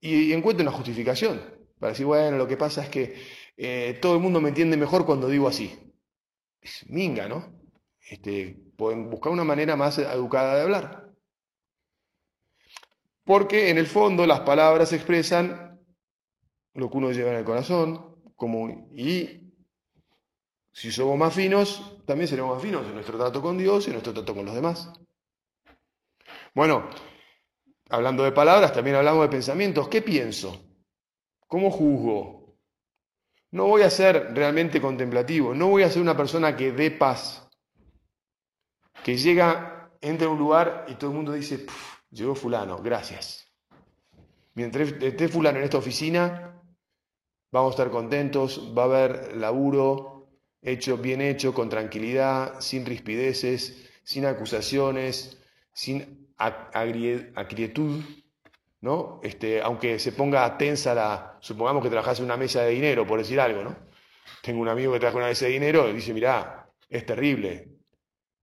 Y, 0.00 0.32
encuentro 0.32 0.62
una 0.62 0.72
justificación. 0.72 1.40
Para 1.78 1.92
decir, 1.92 2.06
bueno, 2.06 2.36
lo 2.36 2.46
que 2.46 2.56
pasa 2.56 2.82
es 2.84 2.88
que 2.88 3.14
eh, 3.56 3.98
todo 4.00 4.14
el 4.14 4.20
mundo 4.20 4.40
me 4.40 4.50
entiende 4.50 4.76
mejor 4.76 5.04
cuando 5.04 5.28
digo 5.28 5.48
así 5.48 5.78
es 6.62 6.88
minga, 6.88 7.28
¿no? 7.28 7.61
Este, 8.08 8.58
pueden 8.76 9.08
buscar 9.10 9.32
una 9.32 9.44
manera 9.44 9.76
más 9.76 9.98
educada 9.98 10.56
de 10.56 10.62
hablar. 10.62 11.12
Porque 13.24 13.70
en 13.70 13.78
el 13.78 13.86
fondo 13.86 14.26
las 14.26 14.40
palabras 14.40 14.92
expresan 14.92 15.80
lo 16.74 16.90
que 16.90 16.96
uno 16.96 17.12
lleva 17.12 17.30
en 17.30 17.36
el 17.36 17.44
corazón, 17.44 18.12
y 18.94 19.52
si 20.72 20.90
somos 20.90 21.16
más 21.16 21.34
finos, 21.34 21.98
también 22.06 22.26
seremos 22.26 22.54
más 22.54 22.62
finos 22.62 22.86
en 22.86 22.94
nuestro 22.94 23.18
trato 23.18 23.40
con 23.40 23.56
Dios 23.56 23.84
y 23.84 23.90
en 23.90 23.94
nuestro 23.94 24.12
trato 24.12 24.34
con 24.34 24.46
los 24.46 24.54
demás. 24.54 24.90
Bueno, 26.54 26.88
hablando 27.88 28.24
de 28.24 28.32
palabras, 28.32 28.72
también 28.72 28.96
hablamos 28.96 29.22
de 29.22 29.28
pensamientos. 29.28 29.88
¿Qué 29.88 30.02
pienso? 30.02 30.64
¿Cómo 31.46 31.70
juzgo? 31.70 32.56
No 33.52 33.66
voy 33.66 33.82
a 33.82 33.90
ser 33.90 34.34
realmente 34.34 34.80
contemplativo, 34.80 35.54
no 35.54 35.68
voy 35.68 35.82
a 35.82 35.90
ser 35.90 36.00
una 36.02 36.16
persona 36.16 36.56
que 36.56 36.72
dé 36.72 36.90
paz, 36.90 37.48
que 39.04 39.16
llega, 39.16 39.90
entra 40.00 40.28
a 40.28 40.30
un 40.30 40.38
lugar 40.38 40.86
y 40.88 40.94
todo 40.94 41.10
el 41.10 41.16
mundo 41.16 41.32
dice, 41.32 41.66
llegó 42.10 42.34
fulano, 42.34 42.78
gracias. 42.78 43.46
Mientras 44.54 44.92
esté 45.00 45.28
fulano 45.28 45.58
en 45.58 45.64
esta 45.64 45.78
oficina, 45.78 46.60
vamos 47.50 47.72
a 47.72 47.74
estar 47.74 47.90
contentos, 47.90 48.72
va 48.76 48.82
a 48.82 48.86
haber 48.86 49.36
laburo 49.36 50.28
hecho, 50.60 50.98
bien 50.98 51.20
hecho, 51.20 51.52
con 51.54 51.68
tranquilidad, 51.68 52.60
sin 52.60 52.86
rispideces, 52.86 53.90
sin 54.04 54.26
acusaciones, 54.26 55.38
sin 55.72 56.28
agrietud, 56.36 58.02
¿no? 58.80 59.20
Este, 59.22 59.62
aunque 59.62 59.98
se 59.98 60.12
ponga 60.12 60.56
tensa 60.58 60.94
la, 60.94 61.38
supongamos 61.40 61.82
que 61.82 61.90
trabajas 61.90 62.18
en 62.18 62.26
una 62.26 62.36
mesa 62.36 62.62
de 62.62 62.70
dinero, 62.70 63.06
por 63.06 63.18
decir 63.18 63.40
algo, 63.40 63.62
¿no? 63.62 63.76
Tengo 64.42 64.60
un 64.60 64.68
amigo 64.68 64.92
que 64.92 64.98
trabaja 64.98 65.18
en 65.18 65.22
una 65.22 65.30
mesa 65.30 65.46
de 65.46 65.52
dinero 65.52 65.88
y 65.88 65.92
dice, 65.94 66.12
mirá, 66.12 66.68
es 66.88 67.06
terrible, 67.06 67.71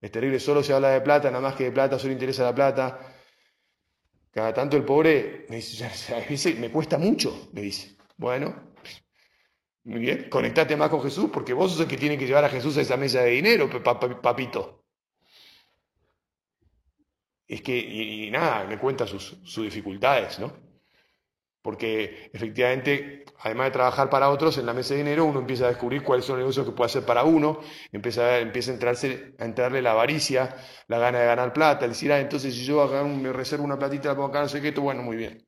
es 0.01 0.11
terrible, 0.11 0.39
solo 0.39 0.63
se 0.63 0.73
habla 0.73 0.89
de 0.89 1.01
plata, 1.01 1.29
nada 1.29 1.41
más 1.41 1.55
que 1.55 1.65
de 1.65 1.71
plata, 1.71 1.99
solo 1.99 2.13
interesa 2.13 2.43
la 2.43 2.55
plata. 2.55 2.99
Cada 4.31 4.53
tanto 4.53 4.77
el 4.77 4.85
pobre 4.85 5.45
me 5.49 5.57
dice, 5.57 6.55
me 6.55 6.69
cuesta 6.69 6.97
mucho, 6.97 7.49
me 7.53 7.61
dice. 7.61 7.97
Bueno, 8.17 8.73
muy 9.83 9.99
bien, 9.99 10.29
conectate 10.29 10.77
más 10.77 10.89
con 10.89 11.01
Jesús 11.01 11.29
porque 11.33 11.53
vos 11.53 11.71
sos 11.71 11.81
el 11.81 11.87
que 11.87 11.97
tiene 11.97 12.17
que 12.17 12.27
llevar 12.27 12.45
a 12.45 12.49
Jesús 12.49 12.77
a 12.77 12.81
esa 12.81 12.97
mesa 12.97 13.21
de 13.21 13.31
dinero, 13.31 13.69
papito 14.21 14.79
es 17.49 17.63
que, 17.63 17.75
y, 17.75 18.29
nada, 18.29 18.63
me 18.65 18.77
cuenta 18.77 19.07
sus, 19.07 19.41
dificultades, 19.55 20.39
¿no? 20.39 20.68
Porque 21.61 22.29
efectivamente, 22.33 23.25
además 23.39 23.67
de 23.67 23.71
trabajar 23.71 24.09
para 24.09 24.29
otros, 24.29 24.57
en 24.57 24.65
la 24.65 24.73
mesa 24.73 24.93
de 24.93 24.99
dinero 24.99 25.25
uno 25.25 25.39
empieza 25.39 25.65
a 25.65 25.69
descubrir 25.69 26.03
cuáles 26.03 26.25
son 26.25 26.35
los 26.37 26.43
negocios 26.43 26.65
que 26.65 26.71
puede 26.71 26.87
hacer 26.87 27.05
para 27.05 27.23
uno, 27.23 27.59
empieza, 27.91 28.39
empieza 28.39 28.71
a, 28.71 28.73
entrarse, 28.75 29.35
a 29.39 29.45
entrarle 29.45 29.81
la 29.81 29.91
avaricia, 29.91 30.55
la 30.87 30.99
gana 30.99 31.19
de 31.19 31.25
ganar 31.25 31.51
plata, 31.53 31.85
el 31.85 31.91
decir, 31.91 32.11
ah, 32.13 32.19
entonces 32.19 32.53
si 32.55 32.63
yo 32.65 32.87
me 33.05 33.33
reservo 33.33 33.65
una 33.65 33.77
platita, 33.77 34.09
la 34.09 34.15
pongo 34.15 34.29
acá, 34.29 34.41
no 34.41 34.49
sé 34.49 34.61
qué, 34.61 34.71
bueno, 34.71 35.03
muy 35.03 35.17
bien. 35.17 35.45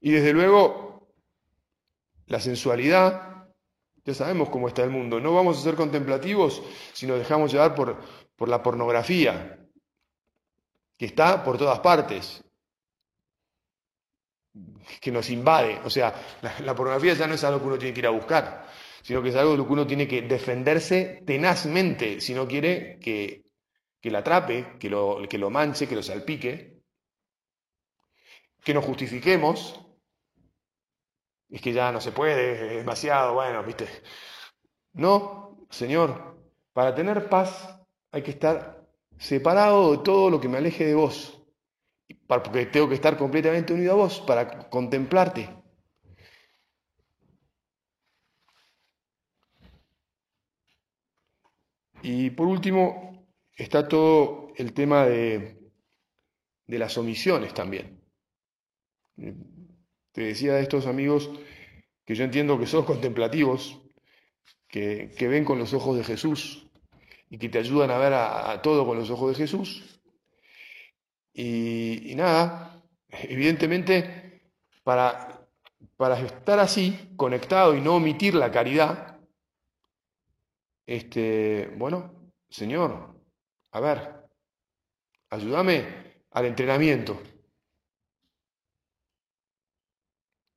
Y 0.00 0.12
desde 0.12 0.32
luego, 0.32 1.08
la 2.26 2.40
sensualidad, 2.40 3.48
ya 4.04 4.14
sabemos 4.14 4.48
cómo 4.50 4.68
está 4.68 4.82
el 4.84 4.90
mundo. 4.90 5.20
No 5.20 5.34
vamos 5.34 5.58
a 5.58 5.62
ser 5.62 5.74
contemplativos 5.74 6.62
si 6.92 7.06
nos 7.06 7.18
dejamos 7.18 7.52
llevar 7.52 7.74
por, 7.74 7.98
por 8.36 8.48
la 8.48 8.62
pornografía, 8.62 9.59
que 11.00 11.06
está 11.06 11.42
por 11.42 11.56
todas 11.56 11.80
partes, 11.80 12.44
que 15.00 15.10
nos 15.10 15.30
invade. 15.30 15.80
O 15.82 15.88
sea, 15.88 16.12
la, 16.42 16.74
pornografía 16.74 17.14
ya 17.14 17.26
no 17.26 17.36
es 17.36 17.42
algo 17.42 17.58
que 17.58 17.66
uno 17.68 17.78
tiene 17.78 17.94
que 17.94 18.00
ir 18.00 18.06
a 18.06 18.10
buscar, 18.10 18.66
sino 19.00 19.22
que 19.22 19.30
es 19.30 19.36
algo 19.36 19.52
de 19.52 19.56
lo 19.56 19.66
que 19.66 19.72
uno 19.72 19.86
tiene 19.86 20.06
que 20.06 20.20
defenderse 20.20 21.22
tenazmente 21.24 22.20
si 22.20 22.34
no 22.34 22.46
quiere 22.46 22.98
que, 23.00 23.46
que 23.98 24.10
la 24.10 24.18
atrape, 24.18 24.76
que 24.78 24.90
lo, 24.90 25.22
que 25.26 25.38
lo 25.38 25.48
manche, 25.48 25.88
que 25.88 25.96
lo 25.96 26.02
salpique, 26.02 26.82
que 28.62 28.74
nos 28.74 28.84
justifiquemos 28.84 29.80
es 31.48 31.62
que 31.62 31.72
ya 31.72 31.90
no 31.92 32.02
se 32.02 32.12
puede, 32.12 32.66
es 32.66 32.76
demasiado, 32.76 33.32
bueno, 33.32 33.62
viste. 33.62 33.88
No, 34.92 35.64
Señor, 35.70 36.36
para 36.74 36.94
tener 36.94 37.30
paz 37.30 37.74
hay 38.12 38.22
que 38.22 38.32
estar 38.32 38.79
separado 39.20 39.92
de 39.92 39.98
todo 39.98 40.30
lo 40.30 40.40
que 40.40 40.48
me 40.48 40.58
aleje 40.58 40.86
de 40.86 40.94
vos, 40.94 41.40
porque 42.26 42.66
tengo 42.66 42.88
que 42.88 42.94
estar 42.94 43.16
completamente 43.16 43.72
unido 43.74 43.92
a 43.92 43.96
vos 43.96 44.20
para 44.20 44.68
contemplarte. 44.70 45.48
Y 52.02 52.30
por 52.30 52.46
último, 52.46 53.28
está 53.54 53.86
todo 53.86 54.48
el 54.56 54.72
tema 54.72 55.04
de, 55.04 55.70
de 56.66 56.78
las 56.78 56.96
omisiones 56.96 57.52
también. 57.52 58.00
Te 60.12 60.22
decía 60.22 60.54
de 60.54 60.62
estos 60.62 60.86
amigos 60.86 61.30
que 62.06 62.14
yo 62.14 62.24
entiendo 62.24 62.58
que 62.58 62.66
son 62.66 62.86
contemplativos, 62.86 63.78
que, 64.66 65.14
ven 65.20 65.44
con 65.44 65.58
los 65.58 65.74
ojos 65.74 65.98
de 65.98 66.04
Jesús 66.04 66.69
y 67.30 67.38
que 67.38 67.48
te 67.48 67.58
ayudan 67.58 67.90
a 67.90 67.98
ver 67.98 68.12
a, 68.12 68.60
todo 68.60 68.84
con 68.86 68.98
los 68.98 69.08
ojos 69.08 69.30
de 69.30 69.44
Jesús. 69.44 70.00
Y, 71.32 72.12
nada, 72.16 72.82
evidentemente, 73.08 74.42
para 74.82 75.40
para 76.00 76.18
estar 76.18 76.58
así, 76.58 77.12
conectado 77.14 77.76
y 77.76 77.80
no 77.82 77.96
omitir 77.96 78.34
la 78.34 78.50
caridad, 78.50 79.18
este, 80.86 81.74
bueno, 81.76 82.32
Señor, 82.48 83.20
a 83.70 83.80
ver, 83.80 84.14
ayúdame 85.28 86.24
al 86.30 86.46
entrenamiento. 86.46 87.20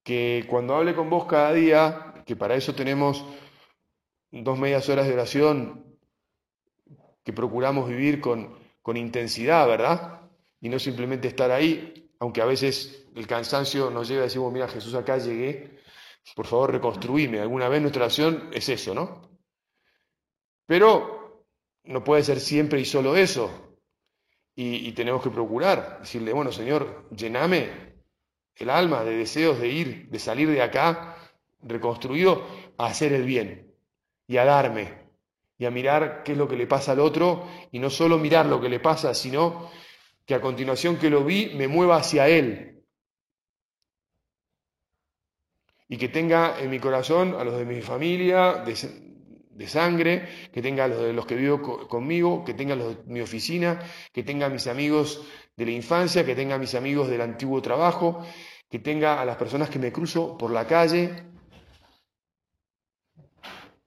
Que 0.02 0.46
cuando 0.50 0.76
hable 0.76 0.96
con 0.96 1.10
vos 1.10 1.26
cada 1.26 1.52
día, 1.52 2.24
que 2.26 2.38
para 2.38 2.56
eso 2.56 2.74
tenemos 2.74 3.26
dos 4.32 4.58
medias 4.58 4.88
horas 4.88 5.08
de 5.08 5.14
oración 5.14 5.93
que 7.24 7.34
procuramos 7.34 7.88
vivir 7.90 8.20
con, 8.20 8.56
con 8.82 8.98
intensidad, 8.98 9.68
¿verdad? 9.68 10.22
Y 10.60 10.70
no 10.70 10.80
simplemente 10.80 11.28
estar 11.28 11.52
ahí, 11.52 12.12
aunque 12.20 12.42
a 12.42 12.46
veces 12.46 13.08
el 13.16 13.28
cansancio 13.28 13.90
nos 13.90 14.08
llega 14.08 14.22
a 14.22 14.24
decir, 14.26 14.42
mira, 14.42 14.68
Jesús, 14.68 14.94
acá 14.96 15.18
llegué, 15.18 15.80
por 16.36 16.48
favor 16.48 16.72
reconstruíme. 16.72 17.40
Alguna 17.40 17.70
vez 17.70 17.82
nuestra 17.82 18.04
oración 18.04 18.50
es 18.54 18.70
eso, 18.70 18.94
¿no? 18.94 19.30
Pero 20.66 21.46
no 21.84 22.04
puede 22.04 22.24
ser 22.24 22.40
siempre 22.40 22.80
y 22.80 22.86
solo 22.86 23.16
eso. 23.16 23.78
Y, 24.56 24.92
tenemos 24.92 25.24
que 25.24 25.32
procurar, 25.32 26.02
decirle, 26.02 26.32
bueno, 26.32 26.52
Señor, 26.52 27.10
llename 27.10 27.96
el 28.56 28.70
alma 28.70 29.04
de 29.04 29.18
deseos 29.18 29.60
de 29.60 29.68
ir, 29.68 30.10
de 30.10 30.20
salir 30.20 30.48
de 30.48 30.62
acá 30.62 31.18
reconstruido 31.62 32.46
a 32.78 32.86
hacer 32.86 33.14
el 33.14 33.24
bien 33.24 33.74
y 34.28 34.38
a 34.38 34.46
darme 34.46 35.03
y 35.58 35.66
a 35.66 35.72
mirar 35.72 36.24
qué 36.24 36.34
es 36.34 36.38
lo 36.38 36.48
que 36.48 36.56
le 36.56 36.68
pasa 36.68 36.94
al 36.94 37.00
otro 37.00 37.48
y 37.72 37.80
no 37.80 37.90
solo 37.90 38.18
mirar 38.18 38.46
lo 38.46 38.60
que 38.60 38.70
le 38.70 38.80
pasa, 38.80 39.14
sino 39.14 39.70
que 40.26 40.36
a 40.36 40.42
continuación 40.42 40.98
que 40.98 41.10
lo 41.10 41.24
vi 41.24 41.52
me 41.56 41.68
mueva 41.68 41.98
hacia 41.98 42.28
él. 42.28 42.84
Y 45.88 45.98
que 45.98 46.10
tenga 46.10 46.60
en 46.60 46.70
mi 46.70 46.80
corazón 46.80 47.36
a 47.38 47.44
los 47.44 47.58
de 47.58 47.66
mi 47.66 47.82
familia, 47.82 48.64
de 48.64 49.68
sangre, 49.68 50.28
que 50.52 50.62
tenga 50.62 50.88
los 50.88 51.02
de 51.02 51.14
los 51.14 51.26
que 51.26 51.36
vivo 51.36 51.88
conmigo, 51.88 52.44
que 52.44 52.54
tenga 52.56 52.76
los 52.76 53.06
de 53.06 53.14
mi 53.14 53.22
oficina, 53.22 53.80
que 54.12 54.24
tenga 54.24 54.48
a 54.48 54.50
mis 54.50 54.66
amigos 54.68 55.22
de 55.56 55.66
la 55.66 55.72
infancia, 55.72 56.26
que 56.26 56.36
tenga 56.36 56.56
a 56.56 56.60
mis 56.60 56.74
amigos 56.74 57.10
del 57.10 57.22
antiguo 57.22 57.62
trabajo, 57.62 58.26
que 58.70 58.80
tenga 58.80 59.22
a 59.22 59.26
las 59.26 59.36
personas 59.38 59.70
que 59.70 59.78
me 59.78 59.92
cruzo 59.92 60.36
por 60.36 60.50
la 60.50 60.66
calle, 60.66 61.33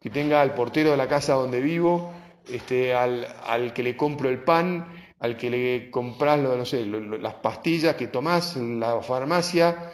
que 0.07 0.11
tenga 0.11 0.41
al 0.41 0.55
portero 0.55 0.93
de 0.93 0.97
la 0.97 1.09
casa 1.09 1.35
donde 1.35 1.61
vivo, 1.61 2.15
este, 2.49 2.95
al, 2.95 3.27
al 3.45 3.75
que 3.75 3.83
le 3.83 3.97
compro 3.97 4.29
el 4.29 4.45
pan, 4.45 4.87
al 5.19 5.37
que 5.37 5.51
le 5.51 5.91
compras 5.91 6.39
no 6.39 6.65
sé, 6.65 6.87
las 6.87 7.35
pastillas 7.35 7.97
que 7.97 8.07
tomás 8.07 8.57
en 8.57 8.79
la 8.79 9.03
farmacia 9.03 9.93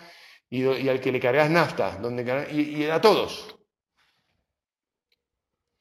y, 0.51 0.66
al 0.66 1.01
que 1.01 1.12
le 1.12 1.18
cargas 1.18 1.48
nafta, 1.48 1.96
donde, 1.96 2.46
y, 2.53 2.83
y 2.83 2.90
a 2.90 3.01
todos. 3.01 3.57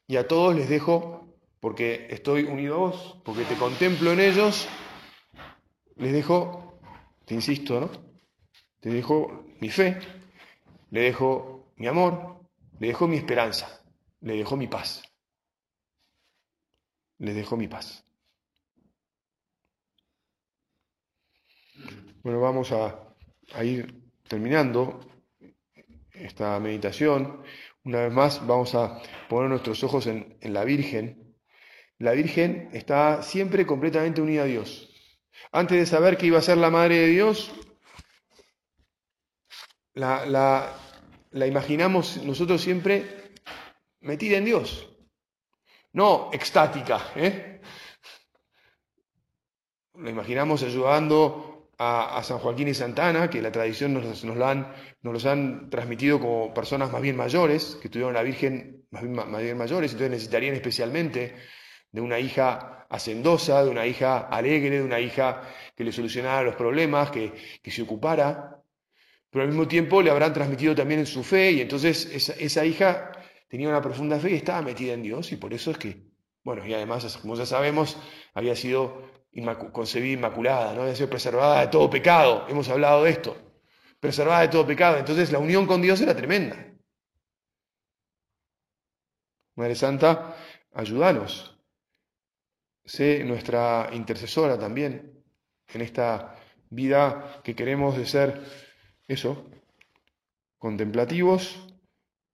Y 0.06 0.16
a 0.16 0.26
todos 0.26 0.54
les 0.54 0.70
dejo, 0.70 1.36
porque 1.60 2.06
estoy 2.08 2.44
unido 2.44 2.76
a 2.76 2.78
vos, 2.78 3.20
porque 3.26 3.44
te 3.44 3.56
contemplo 3.56 4.12
en 4.12 4.20
ellos, 4.20 4.66
les 5.96 6.14
dejo, 6.14 6.80
te 7.26 7.34
insisto, 7.34 7.80
¿no? 7.82 7.90
Te 8.80 8.88
dejo 8.88 9.44
mi 9.60 9.68
fe, 9.68 9.98
le 10.88 11.02
dejo 11.02 11.74
mi 11.76 11.86
amor, 11.86 12.40
le 12.78 12.86
dejo 12.86 13.06
mi 13.06 13.18
esperanza, 13.18 13.81
le 14.22 14.36
dejo 14.36 14.56
mi 14.56 14.68
paz. 14.68 15.02
Le 17.18 17.34
dejo 17.34 17.56
mi 17.56 17.68
paz. 17.68 18.04
Bueno, 22.22 22.40
vamos 22.40 22.70
a, 22.72 23.14
a 23.52 23.64
ir 23.64 24.00
terminando 24.28 25.00
esta 26.12 26.58
meditación. 26.60 27.42
Una 27.84 28.02
vez 28.02 28.12
más 28.12 28.46
vamos 28.46 28.74
a 28.76 29.02
poner 29.28 29.50
nuestros 29.50 29.82
ojos 29.82 30.06
en, 30.06 30.38
la 30.40 30.64
Virgen. 30.64 31.36
La 31.98 32.12
Virgen 32.12 32.70
está 32.72 33.22
siempre 33.22 33.66
completamente 33.66 34.20
unida 34.20 34.42
a 34.42 34.46
Dios. 34.46 34.88
Antes 35.50 35.78
de 35.78 35.86
saber 35.86 36.16
que 36.16 36.26
iba 36.26 36.38
a 36.38 36.42
ser 36.42 36.58
la 36.58 36.70
Madre 36.70 36.98
de 36.98 37.06
Dios, 37.08 37.52
la, 39.94 40.24
la 41.30 41.46
imaginamos 41.46 42.22
nosotros 42.24 42.60
siempre 42.60 43.21
metida 44.02 44.36
en 44.36 44.44
Dios. 44.44 44.88
No 45.92 46.30
extática, 46.32 47.12
¿eh? 47.16 47.60
La 49.94 50.10
imaginamos 50.10 50.62
ayudando 50.62 51.70
a, 51.78 52.22
San 52.22 52.38
Joaquín 52.38 52.68
y 52.68 52.74
Santana, 52.74 53.28
que 53.28 53.42
la 53.42 53.50
tradición 53.50 53.92
nos, 53.92 54.24
nos, 54.24 54.40
han, 54.40 54.72
nos, 55.02 55.12
los 55.12 55.26
han 55.26 55.68
transmitido 55.68 56.20
como 56.20 56.54
personas 56.54 56.92
más 56.92 57.02
bien 57.02 57.16
mayores, 57.16 57.78
que 57.82 57.88
tuvieron 57.88 58.14
la 58.14 58.22
Virgen 58.22 58.86
más 58.90 59.02
bien, 59.02 59.14
más 59.14 59.42
bien 59.42 59.56
mayores, 59.56 59.92
entonces 59.92 60.10
necesitarían 60.10 60.54
especialmente 60.54 61.34
de 61.90 62.00
una 62.00 62.18
hija 62.18 62.86
hacendosa, 62.88 63.64
de 63.64 63.70
una 63.70 63.86
hija 63.86 64.28
alegre, 64.28 64.78
de 64.78 64.82
una 64.82 65.00
hija 65.00 65.42
que 65.74 65.82
le 65.84 65.92
solucionara 65.92 66.42
los 66.42 66.54
problemas, 66.54 67.10
que, 67.10 67.32
se 67.64 67.82
ocupara, 67.82 68.62
pero 69.30 69.42
al 69.42 69.48
mismo 69.48 69.66
tiempo 69.66 70.02
le 70.02 70.10
habrán 70.10 70.32
transmitido 70.32 70.74
también 70.74 71.00
en 71.00 71.06
su 71.06 71.24
fe, 71.24 71.52
y 71.52 71.60
entonces 71.62 72.06
esa 72.38 72.64
hija 72.64 73.12
tenía 73.52 73.68
una 73.68 73.82
profunda 73.82 74.18
fe 74.18 74.30
y 74.30 74.36
estaba 74.36 74.62
metida 74.62 74.94
en 74.94 75.02
Dios, 75.02 75.30
y 75.30 75.36
por 75.36 75.52
eso 75.52 75.72
es 75.72 75.76
que, 75.76 76.10
bueno, 76.42 76.66
y 76.66 76.72
además, 76.72 77.18
como 77.18 77.36
ya 77.36 77.44
sabemos, 77.44 77.98
había 78.32 78.56
sido 78.56 79.10
concebida 79.72 80.14
inmaculada, 80.14 80.72
¿no? 80.72 80.84
debe 80.84 80.96
ser 80.96 81.10
preservada 81.10 81.60
de 81.60 81.66
todo 81.66 81.90
pecado. 81.90 82.46
Hemos 82.48 82.70
hablado 82.70 83.04
de 83.04 83.10
esto. 83.10 83.36
Preservada 84.00 84.40
de 84.40 84.48
todo 84.48 84.66
pecado. 84.66 84.96
Entonces 84.96 85.30
la 85.32 85.38
unión 85.38 85.66
con 85.66 85.82
Dios 85.82 86.00
era 86.00 86.16
tremenda. 86.16 86.56
Madre 89.54 89.74
Santa, 89.74 90.34
ayúdanos. 90.72 91.54
Sé 92.86 93.22
nuestra 93.22 93.90
intercesora 93.92 94.58
también 94.58 95.22
en 95.68 95.80
esta 95.82 96.36
vida 96.70 97.42
que 97.44 97.54
queremos 97.54 97.98
de 97.98 98.06
ser 98.06 98.40
eso, 99.08 99.50
contemplativos, 100.56 101.71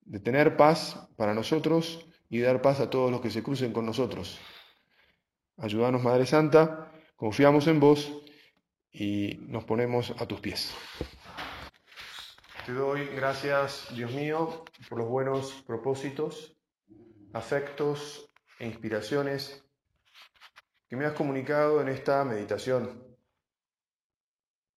de 0.08 0.20
tener 0.20 0.56
paz 0.56 1.08
para 1.16 1.34
nosotros 1.34 2.06
y 2.30 2.40
dar 2.40 2.62
paz 2.62 2.80
a 2.80 2.88
todos 2.88 3.10
los 3.10 3.20
que 3.20 3.30
se 3.30 3.42
crucen 3.42 3.72
con 3.72 3.84
nosotros. 3.84 4.38
Ayúdanos, 5.58 6.02
Madre 6.02 6.24
Santa, 6.24 6.90
confiamos 7.16 7.66
en 7.66 7.78
vos 7.78 8.10
y 8.90 9.38
nos 9.48 9.64
ponemos 9.64 10.14
a 10.18 10.26
tus 10.26 10.40
pies. 10.40 10.74
Te 12.64 12.72
doy 12.72 13.06
gracias, 13.14 13.88
Dios 13.94 14.12
mío, 14.12 14.64
por 14.88 14.98
los 14.98 15.08
buenos 15.08 15.52
propósitos, 15.66 16.56
afectos 17.32 18.30
e 18.58 18.66
inspiraciones 18.66 19.62
que 20.88 20.96
me 20.96 21.04
has 21.04 21.12
comunicado 21.12 21.82
en 21.82 21.88
esta 21.88 22.24
meditación. 22.24 23.04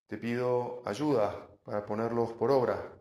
Te 0.07 0.17
pido 0.17 0.81
ayuda 0.85 1.47
para 1.63 1.85
ponerlos 1.85 2.33
por 2.33 2.51
obra. 2.51 3.00